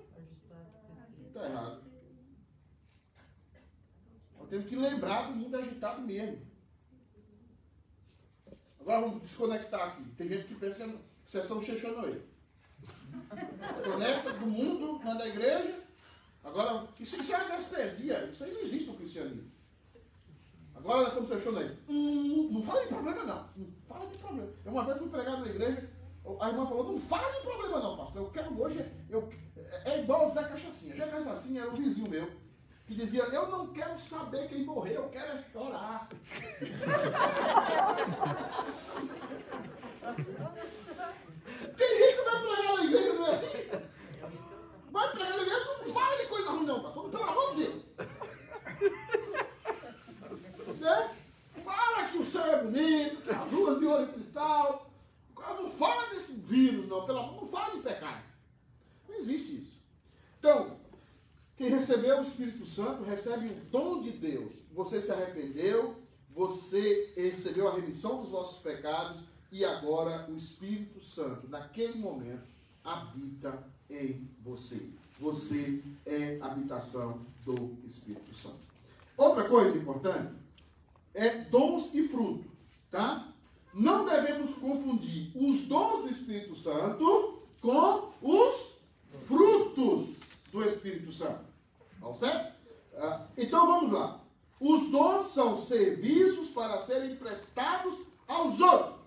está 1.29 1.45
errado. 1.45 1.88
Temos 4.49 4.67
que 4.67 4.77
lembrar 4.77 5.29
do 5.29 5.37
mundo 5.37 5.57
agitado 5.57 6.03
mesmo. 6.03 6.47
Agora 8.81 9.01
vamos 9.03 9.23
desconectar 9.23 9.89
aqui. 9.89 10.05
Tem 10.17 10.29
gente 10.29 10.45
que 10.45 10.55
pensa 10.55 10.77
que 10.77 10.83
é 10.83 10.95
sessão 11.27 11.61
Xexonoê. 11.63 12.21
Desconecta 13.77 14.33
do 14.33 14.47
mundo, 14.47 15.01
manda 15.05 15.25
a 15.25 15.29
igreja. 15.29 15.81
Agora, 16.43 16.89
isso, 16.99 17.21
isso 17.21 17.33
é 17.33 17.37
anestesia. 17.37 18.25
Isso 18.33 18.45
aí 18.45 18.53
não 18.53 18.63
existe 18.63 18.89
no 18.89 18.97
cristianismo. 18.97 19.51
Agora 20.75 20.99
nós 20.99 21.09
estamos 21.09 21.29
fechando 21.29 21.59
aí. 21.59 21.77
Hum, 21.89 22.49
não 22.53 22.63
fala 22.63 22.83
de 22.83 22.89
problema, 22.89 23.25
não. 23.25 23.49
Não 23.57 23.73
fala 23.87 24.07
de 24.07 24.17
problema. 24.17 24.53
Eu 24.65 24.73
uma 24.73 24.85
vez 24.85 24.99
fui 24.99 25.09
pregado 25.09 25.45
na 25.45 25.51
igreja, 25.51 25.91
a 26.41 26.49
irmã 26.49 26.67
falou, 26.67 26.93
não 26.93 26.99
fala 26.99 27.31
de 27.33 27.43
problema 27.43 27.81
não, 27.81 27.97
pastor. 27.97 28.23
Eu 28.23 28.31
quero 28.31 28.61
hoje, 28.61 28.85
eu, 29.11 29.29
é 29.85 30.03
igual 30.03 30.29
o 30.29 30.33
Zé 30.33 30.45
Cachacinha. 30.45 30.97
Zé 30.97 31.07
Cachacinha 31.07 31.63
era 31.63 31.71
o 31.71 31.77
vizinho 31.77 32.09
meu, 32.09 32.31
que 32.89 32.95
dizia, 32.95 33.23
eu 33.25 33.49
não 33.49 33.67
quero 33.67 33.99
saber 33.99 34.49
quem 34.49 34.65
morreu, 34.65 35.03
eu 35.03 35.09
quero 35.11 35.31
é 35.31 35.45
chorar. 35.53 36.09
Tem 41.77 41.99
gente 41.99 42.17
que 42.17 42.25
vai 42.25 42.41
pregar 42.41 42.77
na 42.77 42.85
igreja, 42.85 43.13
não 43.13 43.27
é 43.27 43.31
assim? 43.31 43.69
Vai 44.91 45.11
pregar 45.11 45.29
na 45.29 45.43
igreja, 45.43 45.65
não 45.85 45.93
fala 45.93 46.17
de 46.17 46.27
coisa 46.29 46.51
ruim 46.51 46.65
não, 46.65 46.83
pastor. 46.83 47.11
Pelo 47.11 47.25
amor 47.25 47.55
de 47.57 47.63
Deus. 47.63 47.85
Né? 50.81 51.17
Fala 51.63 52.09
que 52.09 52.19
o 52.19 52.25
céu 52.25 52.47
é 52.47 52.63
bonito, 52.63 53.23
que 53.23 53.31
as 53.31 53.51
ruas 53.53 53.79
de 53.79 53.85
ouro 53.85 54.05
e 54.05 54.13
cristal. 54.15 54.91
Não 55.37 55.71
fala 55.71 56.09
desse 56.09 56.39
vírus, 56.41 56.89
não. 56.89 57.05
Pelo 57.05 57.19
amor, 57.19 57.43
não 57.43 57.49
fala 57.49 57.75
de 57.75 57.83
pecado. 57.83 58.23
Não 59.07 59.17
existe 59.17 59.57
isso. 59.57 59.79
Então, 60.39 60.79
quem 61.59 61.69
recebeu 61.89 62.19
o 62.19 62.23
Espírito 62.23 62.67
Santo 62.67 63.03
recebe 63.03 63.47
o 63.47 63.55
dom 63.71 64.03
de 64.03 64.11
Deus. 64.11 64.53
Você 64.75 65.01
se 65.01 65.11
arrependeu, 65.11 65.97
você 66.35 67.15
recebeu 67.17 67.67
a 67.67 67.75
remissão 67.75 68.21
dos 68.21 68.31
vossos 68.31 68.61
pecados 68.61 69.23
e 69.51 69.65
agora 69.65 70.29
o 70.31 70.37
Espírito 70.37 71.03
Santo, 71.03 71.49
naquele 71.49 71.99
momento, 71.99 72.47
habita 72.85 73.67
em 73.89 74.29
você. 74.45 74.87
Você 75.19 75.83
é 76.05 76.39
habitação 76.43 77.23
do 77.47 77.75
Espírito 77.87 78.37
Santo. 78.37 78.61
Outra 79.17 79.49
coisa 79.49 79.79
importante 79.79 80.35
é 81.15 81.39
dons 81.45 81.95
e 81.95 82.07
fruto, 82.07 82.51
tá? 82.91 83.33
Não 83.73 84.07
devemos 84.07 84.57
confundir 84.57 85.33
os 85.35 85.67
dons 85.67 86.03
do 86.03 86.11
Espírito 86.11 86.55
Santo 86.55 87.43
com 87.63 88.13
os 88.21 88.77
frutos 89.27 90.17
do 90.53 90.63
Espírito 90.63 91.11
Santo. 91.13 91.48
Tá 92.01 92.15
certo? 92.15 92.53
Ah, 92.97 93.27
então 93.37 93.67
vamos 93.67 93.93
lá. 93.93 94.21
Os 94.61 94.91
dons 94.91 95.23
são 95.29 95.57
serviços 95.57 96.51
para 96.51 96.81
serem 96.81 97.17
prestados 97.17 98.07
aos 98.27 98.61
outros. 98.61 98.99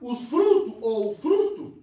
Os 0.00 0.24
frutos 0.24 0.78
ou 0.80 1.10
o 1.10 1.14
fruto 1.14 1.82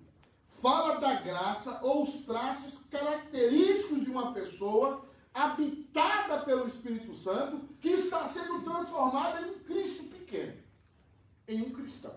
fala 0.50 1.00
da 1.00 1.22
graça 1.22 1.80
ou 1.84 2.04
os 2.04 2.22
traços 2.24 2.84
característicos 2.86 4.04
de 4.04 4.10
uma 4.10 4.34
pessoa 4.34 5.06
habitada 5.34 6.40
pelo 6.40 6.68
Espírito 6.68 7.16
Santo 7.16 7.70
que 7.80 7.90
está 7.90 8.28
sendo 8.28 8.62
transformada 8.64 9.42
em 9.42 9.52
um 9.52 9.60
Cristo 9.60 10.04
pequeno, 10.06 10.58
em 11.48 11.62
um 11.62 11.72
cristão. 11.72 12.16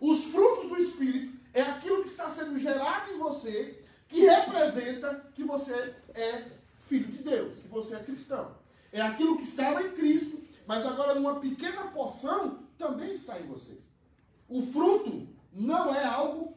Os 0.00 0.24
frutos 0.24 0.68
do 0.68 0.76
Espírito 0.78 1.38
é 1.52 1.62
aquilo 1.62 2.02
que 2.02 2.08
está 2.08 2.28
sendo 2.30 2.58
gerado 2.58 3.12
em 3.12 3.18
você 3.18 3.84
que 4.08 4.20
representa 4.20 5.32
que 5.34 5.44
você 5.44 5.94
é 6.14 6.53
filho 6.86 7.10
de 7.10 7.18
Deus, 7.18 7.58
que 7.58 7.68
você 7.68 7.96
é 7.96 8.02
cristão. 8.02 8.56
É 8.92 9.00
aquilo 9.00 9.36
que 9.36 9.44
estava 9.44 9.82
em 9.82 9.92
Cristo, 9.92 10.42
mas 10.66 10.86
agora 10.86 11.14
numa 11.14 11.40
pequena 11.40 11.90
porção 11.90 12.64
também 12.78 13.12
está 13.12 13.38
em 13.40 13.46
você. 13.46 13.78
O 14.48 14.62
fruto 14.62 15.28
não 15.52 15.94
é 15.94 16.04
algo 16.04 16.56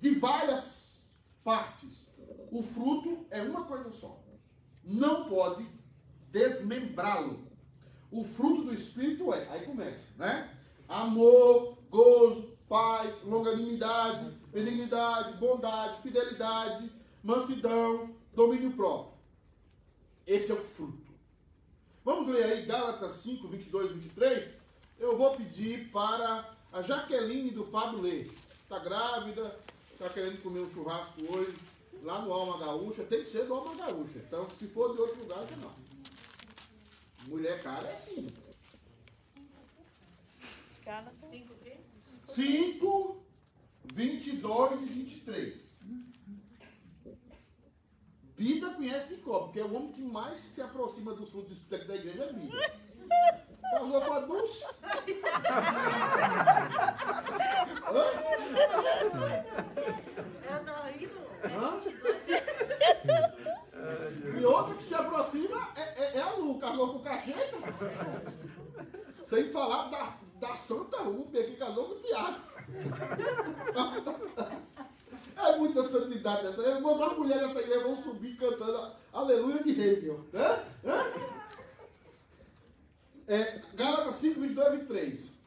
de 0.00 0.14
várias 0.14 1.02
partes. 1.42 2.08
O 2.50 2.62
fruto 2.62 3.26
é 3.30 3.42
uma 3.42 3.64
coisa 3.64 3.90
só. 3.90 4.22
Não 4.84 5.28
pode 5.28 5.66
desmembrá-lo. 6.30 7.46
O 8.10 8.24
fruto 8.24 8.64
do 8.64 8.74
Espírito 8.74 9.32
é, 9.32 9.48
aí 9.50 9.66
começa, 9.66 10.00
né? 10.16 10.50
Amor, 10.88 11.78
gozo, 11.90 12.56
paz, 12.68 13.14
longanimidade, 13.24 14.30
benignidade, 14.50 15.36
bondade, 15.36 16.02
fidelidade, 16.02 16.90
mansidão, 17.22 18.14
domínio 18.34 18.72
próprio. 18.72 19.17
Esse 20.28 20.52
é 20.52 20.54
o 20.54 20.58
fruto. 20.58 21.08
Vamos 22.04 22.28
ler 22.28 22.44
aí 22.44 22.66
Gálatas 22.66 23.14
5, 23.14 23.48
22 23.48 23.90
e 23.90 23.94
23. 23.94 24.54
Eu 24.98 25.16
vou 25.16 25.34
pedir 25.34 25.90
para 25.90 26.54
a 26.70 26.82
Jaqueline 26.82 27.50
do 27.50 27.64
Fábio 27.64 28.02
ler. 28.02 28.30
Está 28.62 28.78
grávida, 28.78 29.56
está 29.90 30.10
querendo 30.10 30.42
comer 30.42 30.60
um 30.60 30.70
churrasco 30.70 31.14
hoje, 31.34 31.56
lá 32.02 32.20
no 32.20 32.30
Alma 32.30 32.58
Gaúcha, 32.58 33.04
tem 33.04 33.22
que 33.22 33.30
ser 33.30 33.46
do 33.46 33.54
Alma 33.54 33.74
Gaúcha. 33.74 34.18
Então, 34.18 34.46
se 34.50 34.66
for 34.66 34.94
de 34.94 35.00
outro 35.00 35.18
lugar, 35.20 35.46
já 35.48 35.56
não. 35.56 35.72
Mulher 37.28 37.62
cara 37.62 37.88
é 37.88 37.94
assim. 37.94 38.26
Quê? 41.62 41.78
5, 42.26 43.22
22 43.94 44.82
e 44.82 44.84
23. 44.84 45.67
Bida 48.38 48.70
conhece 48.70 49.14
Nicó, 49.14 49.40
porque 49.40 49.58
é 49.58 49.64
o 49.64 49.74
homem 49.74 49.90
que 49.90 50.00
mais 50.00 50.38
se 50.38 50.62
aproxima 50.62 51.12
dos 51.12 51.28
frutos 51.28 51.48
do 51.48 51.54
Espírito 51.60 51.88
da 51.88 51.96
igreja 51.96 52.22
é 52.24 52.32
Bida. 52.32 52.72
Casou 53.72 54.00
com 54.00 54.12
a 54.12 54.20
Dulce. 54.20 54.64
Ela 60.48 60.60
tá 60.60 60.82
rindo? 60.86 61.18
É 61.42 61.58
E 64.40 64.44
outra 64.44 64.74
que 64.74 64.82
se 64.82 64.94
aproxima 64.94 65.68
é, 65.76 66.02
é- 66.02 66.16
é 66.18 66.20
a 66.20 66.30
Lu, 66.34 66.58
casou 66.58 66.88
com 66.92 66.98
o 66.98 67.02
Cacheta. 67.02 67.56
Sem 69.24 69.50
falar 69.52 69.90
da, 69.90 70.16
da 70.40 70.56
Santa 70.56 70.98
Rúbia, 70.98 71.44
que 71.44 71.56
casou 71.56 71.84
com 71.86 71.94
o 71.94 72.00
Tiago. 72.02 72.38
É 75.38 75.56
muita 75.56 75.84
santidade 75.84 76.46
essa. 76.46 76.62
As 76.62 77.16
mulheres 77.16 77.46
dessa 77.46 77.60
igreja 77.60 77.84
vão 77.84 78.02
subir 78.02 78.36
cantando 78.36 78.92
Aleluia 79.12 79.62
de 79.62 79.70
Hegel. 79.70 80.26
Né? 80.32 80.64
Hã? 80.84 81.38
É, 83.26 83.60
Gálatas 83.74 84.14
5, 84.16 84.40
22 84.40 84.68
e 84.68 84.76
23. 84.78 85.38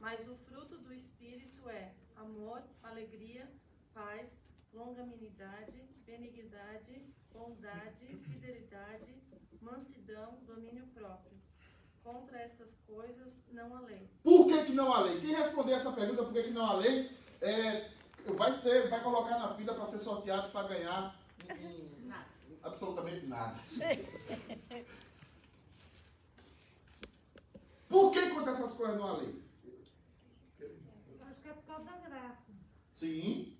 Mas 0.00 0.20
o 0.28 0.36
fruto 0.48 0.78
do 0.78 0.94
Espírito 0.94 1.68
é 1.68 1.92
amor, 2.16 2.62
alegria, 2.82 3.48
paz, 3.92 4.32
longanimidade, 4.72 5.82
benignidade, 6.06 7.02
bondade, 7.32 8.16
fidelidade, 8.30 9.14
mansidão, 9.60 10.38
domínio 10.46 10.86
próprio. 10.94 11.32
Contra 12.02 12.38
estas 12.38 12.68
coisas 12.86 13.32
não 13.50 13.74
há 13.74 13.80
lei. 13.80 14.08
Por 14.22 14.46
que, 14.46 14.64
que 14.66 14.72
não 14.72 14.92
há 14.92 15.00
lei? 15.00 15.20
Quem 15.20 15.34
responder 15.34 15.72
essa 15.72 15.92
pergunta, 15.92 16.22
por 16.22 16.32
que, 16.32 16.44
que 16.44 16.50
não 16.50 16.66
há 16.66 16.74
lei, 16.74 17.10
é, 17.40 17.90
vai, 18.32 18.58
ser, 18.58 18.88
vai 18.88 19.02
colocar 19.02 19.38
na 19.38 19.54
fila 19.54 19.74
para 19.74 19.86
ser 19.86 19.98
sorteado 19.98 20.50
para 20.50 20.68
ganhar 20.68 21.20
hum, 21.50 21.88
Nada. 22.06 22.26
absolutamente 22.62 23.26
nada. 23.26 23.60
Por 27.88 28.12
que 28.12 28.30
contra 28.30 28.52
essas 28.52 28.72
coisas 28.72 28.96
não 28.96 29.06
há 29.06 29.12
lei? 29.18 29.40
Acho 31.20 31.40
que 31.40 31.48
é 31.48 31.52
por 31.52 31.62
causa 31.64 31.84
da 31.84 31.96
graça. 31.98 32.52
Sim, 32.96 33.56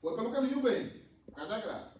foi 0.00 0.14
pelo 0.14 0.30
caminho 0.32 0.62
bem, 0.62 1.02
por 1.24 1.34
causa 1.34 1.50
da 1.50 1.60
graça. 1.60 1.96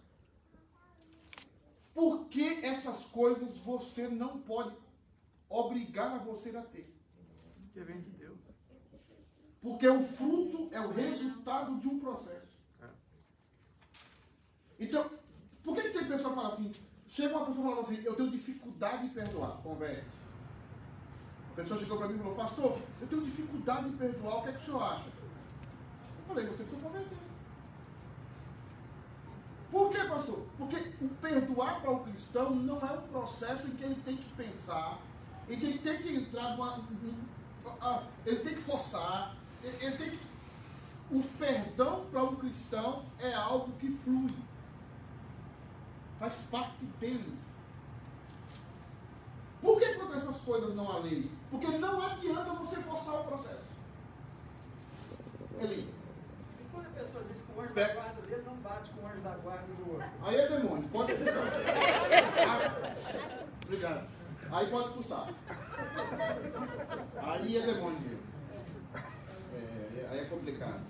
Por 1.93 2.29
que 2.29 2.63
essas 2.63 3.07
coisas 3.07 3.57
você 3.57 4.07
não 4.07 4.39
pode 4.39 4.77
obrigar 5.49 6.15
a 6.15 6.19
você 6.19 6.55
a 6.55 6.61
ter? 6.61 6.95
Que 7.73 7.81
vem 7.81 8.01
de. 8.01 8.16
Porque 9.67 9.85
o 9.85 10.01
fruto 10.01 10.69
é 10.71 10.79
o 10.79 10.93
resultado 10.93 11.77
de 11.77 11.89
um 11.89 11.99
processo. 11.99 12.47
Então, 14.79 15.11
por 15.61 15.75
que, 15.75 15.81
que 15.81 15.89
tem 15.89 16.07
pessoa 16.07 16.29
que 16.29 16.35
fala 16.35 16.53
assim? 16.53 16.71
Chega 17.05 17.35
uma 17.35 17.45
pessoa 17.45 17.65
e 17.65 17.69
fala 17.71 17.81
assim, 17.81 18.01
eu 18.05 18.15
tenho 18.15 18.31
dificuldade 18.31 19.07
em 19.07 19.09
perdoar. 19.09 19.57
Converte. 19.57 20.07
A 21.51 21.55
pessoa 21.55 21.77
chegou 21.77 21.97
para 21.97 22.07
mim 22.07 22.15
e 22.15 22.19
falou, 22.19 22.35
pastor, 22.35 22.79
eu 23.01 23.07
tenho 23.07 23.25
dificuldade 23.25 23.89
em 23.89 23.97
perdoar, 23.97 24.37
o 24.37 24.43
que 24.43 24.49
é 24.49 24.51
que 24.53 24.61
o 24.61 24.65
senhor 24.65 24.83
acha? 24.83 25.09
Eu 25.09 26.25
falei, 26.27 26.45
você 26.45 26.63
precisa 26.63 26.81
converter. 26.81 27.17
Por 29.69 29.91
que, 29.91 29.97
pastor? 30.05 30.47
Porque 30.57 30.77
o 31.01 31.09
perdoar 31.09 31.81
para 31.81 31.91
o 31.91 32.05
cristão 32.05 32.55
não 32.55 32.79
é 32.79 32.91
um 32.93 33.07
processo 33.09 33.67
em 33.67 33.71
que 33.71 33.83
ele 33.83 34.01
tem 34.05 34.15
que 34.15 34.33
pensar, 34.35 35.01
em 35.49 35.59
que 35.59 35.65
ele 35.65 35.79
tem 35.79 36.01
que 36.01 36.15
entrar 36.15 36.51
numa. 36.51 36.81
ah, 37.81 38.03
Ele 38.25 38.39
tem 38.39 38.55
que 38.55 38.61
forçar, 38.61 39.35
ele, 39.63 39.97
tem 39.97 40.09
que. 40.11 40.27
O 41.09 41.23
perdão 41.39 42.05
para 42.11 42.23
o 42.23 42.35
cristão 42.35 43.05
é 43.19 43.33
algo 43.33 43.71
que 43.79 43.89
flui. 43.89 44.33
Faz 46.19 46.47
parte 46.51 46.85
dele. 46.99 47.37
Por 49.61 49.79
que 49.79 49.93
contra 49.95 50.17
essas 50.17 50.41
coisas 50.41 50.75
não 50.75 50.89
há 50.91 50.99
lei? 50.99 51.31
Porque 51.49 51.67
não 51.77 51.99
adianta 52.05 52.51
você 52.53 52.81
forçar 52.81 53.21
o 53.21 53.23
processo. 53.23 53.65
Eli, 55.59 55.89
E 56.59 56.63
quando 56.71 56.85
a 56.87 56.89
pessoa 56.89 57.23
diz 57.23 57.41
que 57.41 57.51
o 57.57 57.61
anjo 57.61 57.73
Pega. 57.73 57.87
da 57.87 57.93
guarda 58.01 58.21
dele 58.21 58.43
não 58.45 58.55
bate 58.57 58.89
com 58.91 59.01
o 59.01 59.07
anjo 59.07 59.21
da 59.21 59.35
guarda 59.37 59.65
do 59.73 59.91
outro? 59.91 60.07
aí 60.23 60.35
é 60.35 60.47
demônio, 60.47 60.89
pode 60.89 61.11
expulsar. 61.13 61.43
Ah, 62.47 62.93
Obrigado. 63.65 64.07
Aí 64.51 64.67
pode 64.67 64.87
expulsar. 64.87 65.27
Aí 67.23 67.57
é 67.57 67.61
demônio 67.61 67.99
mesmo. 68.01 68.26
Aí 70.09 70.19
é 70.19 70.25
complicado. 70.25 70.81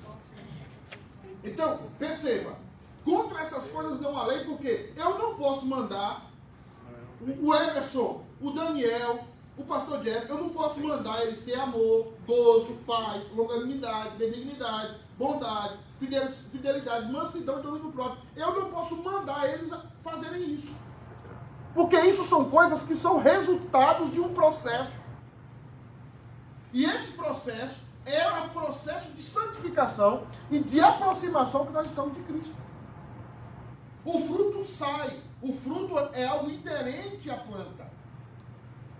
Então, 1.43 1.79
perceba. 1.97 2.55
Contra 3.03 3.39
essas 3.41 3.69
coisas 3.69 4.01
não 4.01 4.17
há 4.17 4.25
lei, 4.25 4.43
porque 4.43 4.91
eu 4.95 5.17
não 5.17 5.35
posso 5.35 5.65
mandar 5.65 6.29
o 7.41 7.53
Everson, 7.55 8.25
o 8.41 8.51
Daniel, 8.51 9.25
o 9.57 9.63
pastor 9.63 10.03
Jeff, 10.03 10.29
eu 10.29 10.37
não 10.37 10.49
posso 10.49 10.81
mandar 10.81 11.23
eles 11.23 11.43
ter 11.43 11.59
amor, 11.59 12.13
gozo, 12.27 12.75
paz, 12.85 13.23
longanimidade, 13.33 14.17
benignidade, 14.17 14.97
bondade, 15.17 15.79
fidel- 15.99 16.29
fidelidade, 16.29 17.11
mansidão 17.11 17.59
e 17.59 17.63
domínio 17.63 17.91
próprio. 17.91 18.21
Eu 18.35 18.53
não 18.59 18.69
posso 18.69 19.01
mandar 19.01 19.49
eles 19.51 19.71
fazerem 20.03 20.53
isso. 20.53 20.75
Porque 21.73 21.99
isso 22.01 22.23
são 22.25 22.49
coisas 22.49 22.83
que 22.83 22.93
são 22.93 23.19
resultados 23.19 24.11
de 24.11 24.19
um 24.19 24.33
processo. 24.33 24.91
E 26.73 26.83
esse 26.83 27.13
processo 27.13 27.86
é 28.07 28.45
o 28.45 28.49
processo 28.49 29.11
de 29.11 29.21
santificação 29.21 30.25
e 30.49 30.59
de 30.59 30.79
aproximação 30.79 31.65
que 31.65 31.73
nós 31.73 31.87
estamos 31.87 32.13
de 32.13 32.23
Cristo. 32.23 32.55
O 34.05 34.19
fruto 34.21 34.65
sai. 34.65 35.21
O 35.41 35.53
fruto 35.53 35.97
é 36.13 36.25
algo 36.25 36.49
inerente 36.49 37.29
à 37.29 37.35
planta. 37.35 37.91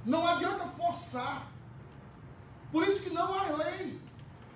Não 0.06 0.26
adianta 0.28 0.65
forçar. 0.67 1.48
Por 2.72 2.84
isso 2.84 3.02
que 3.02 3.10
não 3.10 3.34
há 3.34 3.43
lei. 3.56 4.00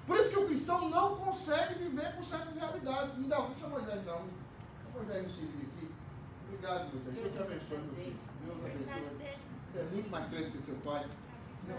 Por 0.06 0.18
isso 0.18 0.32
que 0.32 0.40
o 0.40 0.48
cristão 0.48 0.90
não 0.90 1.16
consegue 1.16 1.76
viver 1.76 2.16
com 2.16 2.24
certas 2.24 2.56
realidades. 2.56 3.16
Ainda 3.16 3.38
não 3.38 3.56
chama 3.56 3.80
Moisés, 3.80 4.06
não. 4.06 4.22
Moisés 4.94 5.24
nos 5.24 5.36
servir 5.36 5.70
aqui. 5.74 5.92
Obrigado, 6.46 6.94
Moisés. 6.94 7.16
Deus 7.16 7.32
te 7.32 7.40
abençoe, 7.40 7.78
meu 7.78 7.96
filho. 7.96 8.20
Deus 8.46 8.58
abençoe. 8.60 9.38
Você 9.72 9.80
é 9.80 9.84
muito 9.84 10.10
mais 10.10 10.26
crente 10.26 10.52
que 10.52 10.66
seu 10.66 10.76
pai. 10.76 11.06
Não. 11.68 11.78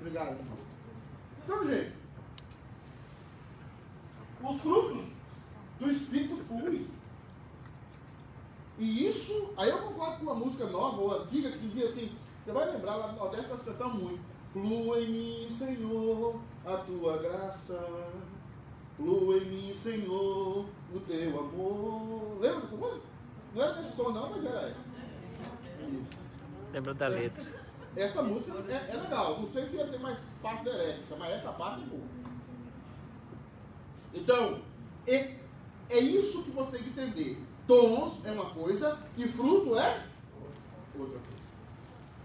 Obrigado, 0.00 0.38
irmão. 0.38 0.63
Então, 1.44 1.66
gente, 1.66 1.92
os 4.42 4.60
frutos 4.60 5.04
do 5.78 5.90
Espírito 5.90 6.36
fluem. 6.36 6.86
E 8.78 9.06
isso, 9.06 9.52
aí 9.56 9.70
eu 9.70 9.78
concordo 9.78 10.16
com 10.16 10.22
uma 10.24 10.34
música 10.34 10.66
nova 10.66 11.00
ou 11.00 11.22
antiga 11.22 11.50
que 11.50 11.58
dizia 11.58 11.86
assim, 11.86 12.10
você 12.44 12.52
vai 12.52 12.70
lembrar, 12.70 12.96
lá 12.96 13.12
no 13.12 13.18
Nordeste 13.18 13.48
nós 13.48 13.62
cantamos 13.62 14.02
muito. 14.02 14.20
Flua 14.52 15.00
em 15.00 15.08
mim, 15.08 15.50
Senhor, 15.50 16.40
a 16.64 16.76
tua 16.78 17.18
graça. 17.18 17.86
Flua 18.96 19.36
em 19.38 19.46
mim, 19.46 19.74
Senhor, 19.74 20.66
o 20.94 21.00
teu 21.00 21.40
amor. 21.40 22.38
Lembra 22.40 22.60
dessa 22.60 22.76
música? 22.76 23.02
Não 23.54 23.62
era 23.62 23.72
desse 23.74 23.96
tom 23.96 24.10
não, 24.10 24.30
mas 24.30 24.44
era 24.44 24.60
essa. 24.60 24.80
Isso. 25.88 26.18
Lembra 26.72 26.94
da 26.94 27.08
letra. 27.08 27.44
Essa 27.96 28.22
música 28.22 28.52
é, 28.68 28.90
é 28.90 28.96
legal. 28.96 29.40
Não 29.40 29.48
sei 29.48 29.64
se 29.66 29.76
ia 29.76 29.86
ter 29.86 29.98
mais 30.00 30.18
parte 30.44 30.68
herética, 30.68 31.16
mas 31.16 31.32
essa 31.32 31.52
parte 31.52 31.82
é 31.82 31.86
boa. 31.86 32.02
Então, 34.12 34.60
é, 35.08 35.36
é 35.88 35.98
isso 35.98 36.44
que 36.44 36.50
você 36.50 36.76
tem 36.76 36.82
que 36.84 36.90
entender. 36.90 37.42
Dons 37.66 38.24
é 38.26 38.30
uma 38.30 38.50
coisa 38.50 38.98
e 39.16 39.26
fruto 39.26 39.76
é 39.78 40.06
outra 40.98 41.18
coisa. 41.18 41.44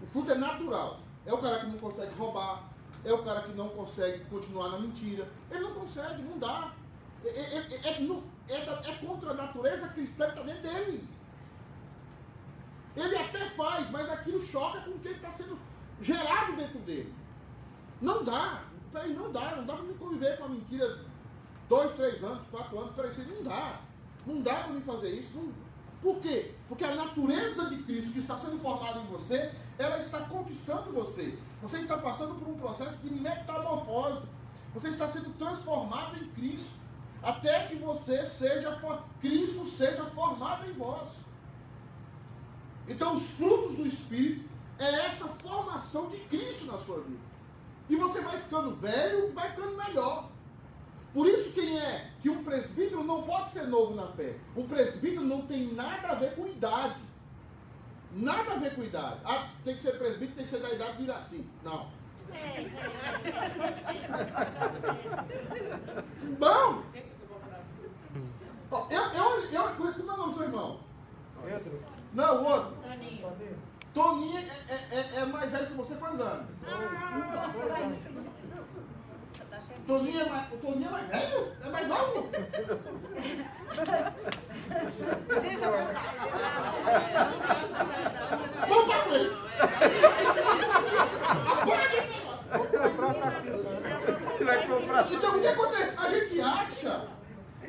O 0.02 0.06
fruto 0.06 0.30
é 0.32 0.34
natural. 0.34 1.00
É 1.24 1.32
o 1.32 1.38
cara 1.38 1.60
que 1.60 1.66
não 1.66 1.78
consegue 1.78 2.14
roubar. 2.14 2.68
É 3.02 3.12
o 3.12 3.24
cara 3.24 3.40
que 3.42 3.52
não 3.52 3.70
consegue 3.70 4.22
continuar 4.26 4.68
na 4.68 4.78
mentira. 4.78 5.26
Ele 5.50 5.60
não 5.60 5.72
consegue, 5.72 6.22
não 6.22 6.38
dá. 6.38 6.74
É, 7.24 7.28
é, 7.28 7.58
é, 7.70 7.88
é, 7.88 8.00
não- 8.00 8.22
é 8.48 8.56
é 8.56 8.94
contra 9.00 9.30
a 9.30 9.34
natureza 9.34 9.88
cristã 9.88 10.26
que 10.26 10.38
está 10.38 10.42
dentro 10.42 10.62
dele. 10.62 11.08
Ele 12.96 13.16
até 13.16 13.46
faz, 13.50 13.90
mas 13.90 14.10
aquilo 14.10 14.44
choca 14.44 14.80
com 14.82 14.90
o 14.90 14.98
que 14.98 15.08
ele 15.08 15.16
está 15.16 15.30
sendo 15.30 15.58
gerado 16.02 16.56
dentro 16.56 16.78
dele. 16.80 17.14
Não 18.00 18.24
dá. 18.24 18.64
Peraí, 18.92 19.14
não 19.14 19.30
dá. 19.30 19.56
Não 19.56 19.66
dá 19.66 19.74
para 19.74 19.82
me 19.82 19.94
conviver 19.94 20.38
com 20.38 20.44
a 20.44 20.48
mentira 20.48 20.98
dois, 21.68 21.92
três 21.92 22.22
anos, 22.24 22.46
quatro 22.50 22.78
anos. 22.78 22.94
Peraí, 22.94 23.12
não 23.26 23.42
dá. 23.42 23.80
Não 24.26 24.42
dá 24.42 24.54
para 24.54 24.72
me 24.72 24.80
fazer 24.82 25.10
isso. 25.10 25.52
Por 26.02 26.18
quê? 26.20 26.54
Porque 26.68 26.84
a 26.84 26.94
natureza 26.94 27.68
de 27.68 27.82
Cristo 27.82 28.12
que 28.12 28.18
está 28.20 28.38
sendo 28.38 28.58
formada 28.58 29.00
em 29.00 29.06
você, 29.06 29.52
ela 29.78 29.98
está 29.98 30.20
conquistando 30.20 30.92
você. 30.92 31.38
Você 31.60 31.78
está 31.78 31.98
passando 31.98 32.36
por 32.36 32.48
um 32.48 32.58
processo 32.58 32.98
de 33.06 33.10
metamorfose. 33.10 34.24
Você 34.72 34.88
está 34.88 35.06
sendo 35.06 35.30
transformado 35.36 36.16
em 36.16 36.28
Cristo. 36.30 36.70
Até 37.22 37.66
que 37.66 37.76
você 37.76 38.24
seja, 38.24 38.80
Cristo 39.20 39.66
seja 39.66 40.04
formado 40.06 40.70
em 40.70 40.72
vós. 40.72 41.08
Então, 42.88 43.14
os 43.14 43.22
frutos 43.32 43.76
do 43.76 43.86
Espírito 43.86 44.48
é 44.78 45.06
essa 45.06 45.28
formação 45.28 46.08
de 46.08 46.16
Cristo 46.20 46.72
na 46.72 46.78
sua 46.78 47.00
vida. 47.02 47.29
E 47.90 47.96
você 47.96 48.20
vai 48.20 48.38
ficando 48.38 48.74
velho, 48.76 49.32
vai 49.32 49.50
ficando 49.50 49.76
melhor. 49.76 50.30
Por 51.12 51.26
isso, 51.26 51.52
quem 51.52 51.76
é 51.76 52.08
que 52.22 52.30
um 52.30 52.44
presbítero 52.44 53.02
não 53.02 53.24
pode 53.24 53.50
ser 53.50 53.64
novo 53.66 53.96
na 53.96 54.06
fé? 54.12 54.36
Um 54.56 54.64
presbítero 54.68 55.22
não 55.22 55.42
tem 55.42 55.74
nada 55.74 56.10
a 56.10 56.14
ver 56.14 56.36
com 56.36 56.46
idade. 56.46 57.00
Nada 58.12 58.52
a 58.52 58.58
ver 58.58 58.76
com 58.76 58.84
idade. 58.84 59.18
Ah, 59.24 59.48
tem 59.64 59.74
que 59.74 59.82
ser 59.82 59.98
presbítero, 59.98 60.36
tem 60.36 60.44
que 60.44 60.50
ser 60.50 60.60
da 60.60 60.70
idade 60.70 60.98
de 60.98 61.02
Iraci. 61.02 61.44
Não. 61.64 61.88
Bom! 66.38 66.82
Ó, 68.70 68.86
Eu, 68.88 69.02
eu, 69.02 69.50
eu, 69.50 69.74
como 69.74 69.88
é 69.88 69.92
o 69.92 70.16
nome 70.16 70.32
do 70.32 70.34
seu 70.38 70.42
irmão? 70.44 70.80
Pedro, 71.44 71.82
Não, 72.14 72.42
o 72.42 72.46
outro. 72.46 72.76
Toninho. 72.82 73.60
Toninho 73.92 74.38
é, 74.38 74.42
é, 74.68 74.98
é, 74.98 75.20
é 75.20 75.26
mais 75.26 75.50
velho 75.50 75.66
que 75.66 75.72
você, 75.74 75.94
quantos 75.96 76.20
anos? 76.20 76.46
Toninho 79.86 80.20
é 80.20 80.28
mais, 80.28 80.52
o 80.52 80.56
Toninho 80.58 80.88
é 80.88 80.92
mais 80.92 81.06
velho? 81.08 81.52
É 81.64 81.70
mais 81.70 81.88
novo? 81.88 82.30
Vamos 88.68 88.84
pra 88.86 89.02
frente. 89.02 89.36
Então 95.10 95.36
o 95.36 95.40
que 95.40 95.46
acontece? 95.48 95.96
A 95.98 96.10
gente 96.10 96.40
acha, 96.40 97.08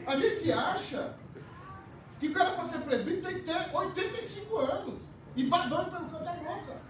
a 0.05 0.15
gente 0.15 0.51
acha 0.51 1.13
que 2.19 2.27
o 2.27 2.33
cara 2.33 2.51
para 2.51 2.65
ser 2.65 2.81
presbítero 2.81 3.23
tem 3.23 3.35
que 3.35 3.41
ter 3.41 3.75
85 3.75 4.40
anos 4.40 4.40
e 5.35 5.45
babando 5.45 5.91
pelo 5.91 6.09
canto 6.09 6.23
da 6.23 6.33
boca. 6.33 6.81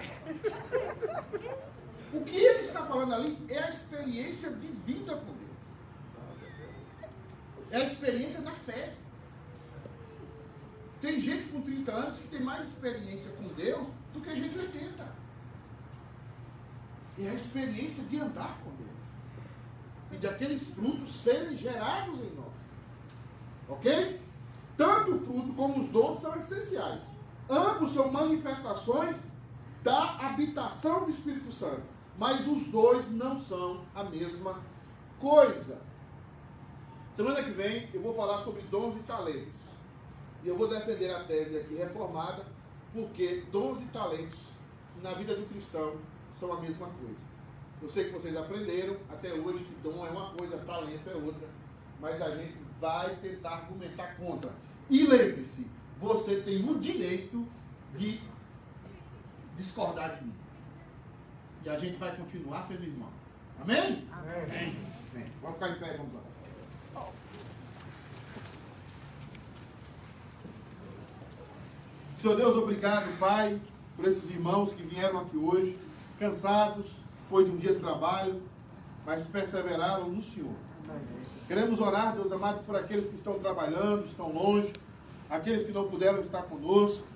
O 2.14 2.22
que 2.26 2.36
ele 2.36 2.60
está 2.60 2.84
falando 2.84 3.14
ali 3.14 3.38
é 3.48 3.60
a 3.60 3.70
experiência 3.70 4.52
de 4.52 4.68
vida 4.68 5.16
com 5.16 5.34
Deus. 5.34 7.12
É 7.70 7.78
a 7.78 7.84
experiência 7.84 8.42
da 8.42 8.52
fé. 8.52 8.94
Tem 11.00 11.20
gente 11.20 11.48
com 11.48 11.62
30 11.62 11.92
anos 11.92 12.20
que 12.20 12.28
tem 12.28 12.42
mais 12.42 12.68
experiência 12.68 13.32
com 13.38 13.48
Deus 13.50 13.88
do 14.14 14.22
que 14.22 14.36
gente 14.36 14.50
de 14.50 14.60
80. 14.60 15.22
É 17.20 17.30
a 17.30 17.34
experiência 17.34 18.04
de 18.06 18.20
andar 18.20 18.58
com 18.64 18.72
Deus 18.72 18.92
e 20.12 20.18
daqueles 20.18 20.68
frutos 20.70 21.14
serem 21.14 21.56
gerados 21.56 22.20
em 22.20 22.36
nós. 22.36 22.54
Ok? 23.70 24.20
Tanto 24.78 25.12
o 25.12 25.20
fruto 25.20 25.54
como 25.54 25.80
os 25.80 25.90
dons 25.90 26.20
são 26.20 26.36
essenciais. 26.36 27.04
Ambos 27.52 27.92
são 27.92 28.10
manifestações 28.10 29.18
da 29.84 30.28
habitação 30.28 31.04
do 31.04 31.10
Espírito 31.10 31.52
Santo. 31.52 31.84
Mas 32.18 32.48
os 32.48 32.68
dois 32.68 33.12
não 33.12 33.38
são 33.38 33.84
a 33.94 34.06
mesma 34.06 34.58
coisa. 35.20 35.82
Semana 37.14 37.44
que 37.44 37.52
vem 37.52 37.90
eu 37.94 38.02
vou 38.02 38.14
falar 38.14 38.42
sobre 38.42 38.62
dons 38.64 38.96
e 38.96 39.04
talentos. 39.04 39.60
E 40.44 40.48
eu 40.48 40.58
vou 40.58 40.70
defender 40.70 41.12
a 41.12 41.26
tese 41.26 41.58
aqui 41.58 41.76
reformada, 41.76 42.46
porque 42.94 43.44
dons 43.52 43.82
e 43.82 43.88
talentos 43.88 44.40
na 45.02 45.14
vida 45.14 45.36
do 45.36 45.46
cristão 45.50 45.98
são 46.40 46.54
a 46.54 46.62
mesma 46.62 46.88
coisa. 46.88 47.32
Eu 47.82 47.90
sei 47.90 48.06
que 48.06 48.12
vocês 48.12 48.38
aprenderam 48.38 48.96
até 49.10 49.34
hoje 49.34 49.66
que 49.66 49.76
dom 49.84 50.06
é 50.06 50.10
uma 50.10 50.32
coisa, 50.32 50.58
talento 50.60 51.10
é 51.10 51.16
outra, 51.16 51.48
mas 52.00 52.22
a 52.22 52.38
gente 52.38 52.58
vai 52.80 53.16
tentar 53.18 53.58
argumentar 53.58 54.16
contra. 54.16 54.52
E 54.90 55.06
lembre-se, 55.06 55.68
você 56.02 56.42
tem 56.42 56.68
o 56.68 56.80
direito 56.80 57.48
de 57.96 58.20
discordar 59.56 60.18
de 60.18 60.26
mim. 60.26 60.34
E 61.64 61.70
a 61.70 61.78
gente 61.78 61.98
vai 61.98 62.16
continuar 62.18 62.64
sendo 62.64 62.84
irmão. 62.84 63.10
Amém? 63.62 64.08
Amém. 64.12 64.76
Amém. 65.14 65.32
Vamos 65.42 65.58
ficar 65.58 65.70
em 65.70 65.80
pé, 65.80 65.98
vamos 65.98 66.14
lá. 66.16 66.22
Senhor 72.16 72.36
Deus, 72.36 72.56
obrigado, 72.56 73.18
Pai, 73.18 73.60
por 73.96 74.06
esses 74.06 74.30
irmãos 74.30 74.74
que 74.74 74.84
vieram 74.84 75.22
aqui 75.22 75.38
hoje, 75.38 75.80
cansados, 76.20 76.98
depois 77.24 77.48
de 77.48 77.52
um 77.52 77.58
dia 77.58 77.74
de 77.74 77.80
trabalho, 77.80 78.42
mas 79.06 79.26
perseveraram 79.26 80.08
no 80.08 80.22
Senhor. 80.22 80.54
Queremos 81.48 81.80
orar, 81.80 82.14
Deus 82.14 82.32
amado, 82.32 82.64
por 82.64 82.76
aqueles 82.76 83.10
que 83.10 83.16
estão 83.16 83.40
trabalhando, 83.40 84.06
estão 84.06 84.32
longe, 84.32 84.72
aqueles 85.32 85.64
que 85.64 85.72
não 85.72 85.88
puderam 85.88 86.20
estar 86.20 86.44
conosco, 86.44 87.08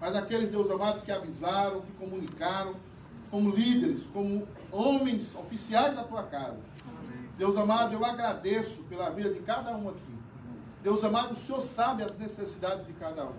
mas 0.00 0.14
aqueles, 0.14 0.48
Deus 0.48 0.70
amado, 0.70 1.02
que 1.02 1.10
avisaram, 1.10 1.80
que 1.80 1.92
comunicaram, 1.92 2.74
como 3.30 3.50
líderes, 3.50 4.02
como 4.12 4.46
homens 4.70 5.34
oficiais 5.34 5.94
da 5.96 6.04
tua 6.04 6.22
casa. 6.22 6.60
Deus 7.36 7.56
amado, 7.56 7.92
eu 7.92 8.04
agradeço 8.04 8.84
pela 8.84 9.10
vida 9.10 9.30
de 9.30 9.40
cada 9.40 9.76
um 9.76 9.88
aqui. 9.88 10.14
Deus 10.84 11.02
amado, 11.02 11.32
o 11.32 11.36
Senhor 11.36 11.60
sabe 11.62 12.04
as 12.04 12.16
necessidades 12.16 12.86
de 12.86 12.92
cada 12.92 13.24
um. 13.26 13.34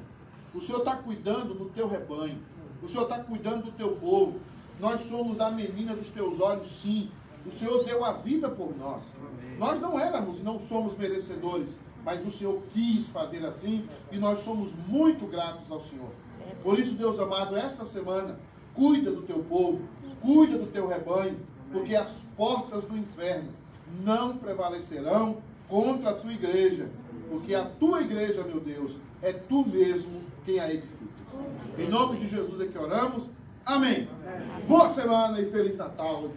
O 0.53 0.59
Senhor 0.59 0.79
está 0.79 0.97
cuidando 0.97 1.53
do 1.53 1.69
teu 1.69 1.87
rebanho. 1.87 2.41
O 2.83 2.89
Senhor 2.89 3.03
está 3.03 3.19
cuidando 3.19 3.65
do 3.65 3.71
teu 3.71 3.95
povo. 3.95 4.41
Nós 4.79 5.01
somos 5.01 5.39
a 5.39 5.49
menina 5.49 5.95
dos 5.95 6.09
teus 6.09 6.41
olhos, 6.41 6.81
sim. 6.81 7.09
O 7.45 7.51
Senhor 7.51 7.85
deu 7.85 8.03
a 8.03 8.11
vida 8.13 8.49
por 8.49 8.75
nós. 8.75 9.13
Nós 9.57 9.79
não 9.79 9.97
éramos 9.97 10.39
e 10.39 10.43
não 10.43 10.59
somos 10.59 10.97
merecedores, 10.97 11.79
mas 12.05 12.25
o 12.25 12.29
Senhor 12.29 12.61
quis 12.71 13.09
fazer 13.09 13.43
assim 13.43 13.85
e 14.11 14.17
nós 14.17 14.39
somos 14.39 14.71
muito 14.87 15.25
gratos 15.25 15.69
ao 15.69 15.81
Senhor. 15.81 16.11
Por 16.63 16.77
isso, 16.79 16.93
Deus 16.93 17.19
amado, 17.19 17.57
esta 17.57 17.83
semana, 17.83 18.39
cuida 18.75 19.11
do 19.11 19.23
teu 19.23 19.39
povo, 19.39 19.81
cuida 20.21 20.57
do 20.57 20.67
teu 20.67 20.87
rebanho, 20.87 21.37
porque 21.71 21.95
as 21.95 22.23
portas 22.37 22.83
do 22.85 22.95
inferno 22.95 23.49
não 24.03 24.37
prevalecerão 24.37 25.37
contra 25.67 26.11
a 26.11 26.13
tua 26.13 26.31
igreja, 26.31 26.89
porque 27.27 27.55
a 27.55 27.65
tua 27.65 28.01
igreja, 28.01 28.43
meu 28.43 28.59
Deus, 28.59 28.99
é 29.21 29.33
tu 29.33 29.67
mesmo 29.67 30.21
quem 30.45 30.59
a 30.59 30.71
edificas. 30.71 31.39
Em 31.77 31.89
nome 31.89 32.19
de 32.19 32.27
Jesus 32.27 32.61
é 32.61 32.67
que 32.67 32.77
oramos. 32.77 33.29
Amém. 33.65 34.07
Boa 34.67 34.87
semana 34.89 35.41
e 35.41 35.49
Feliz 35.49 35.75
Natal. 35.75 36.29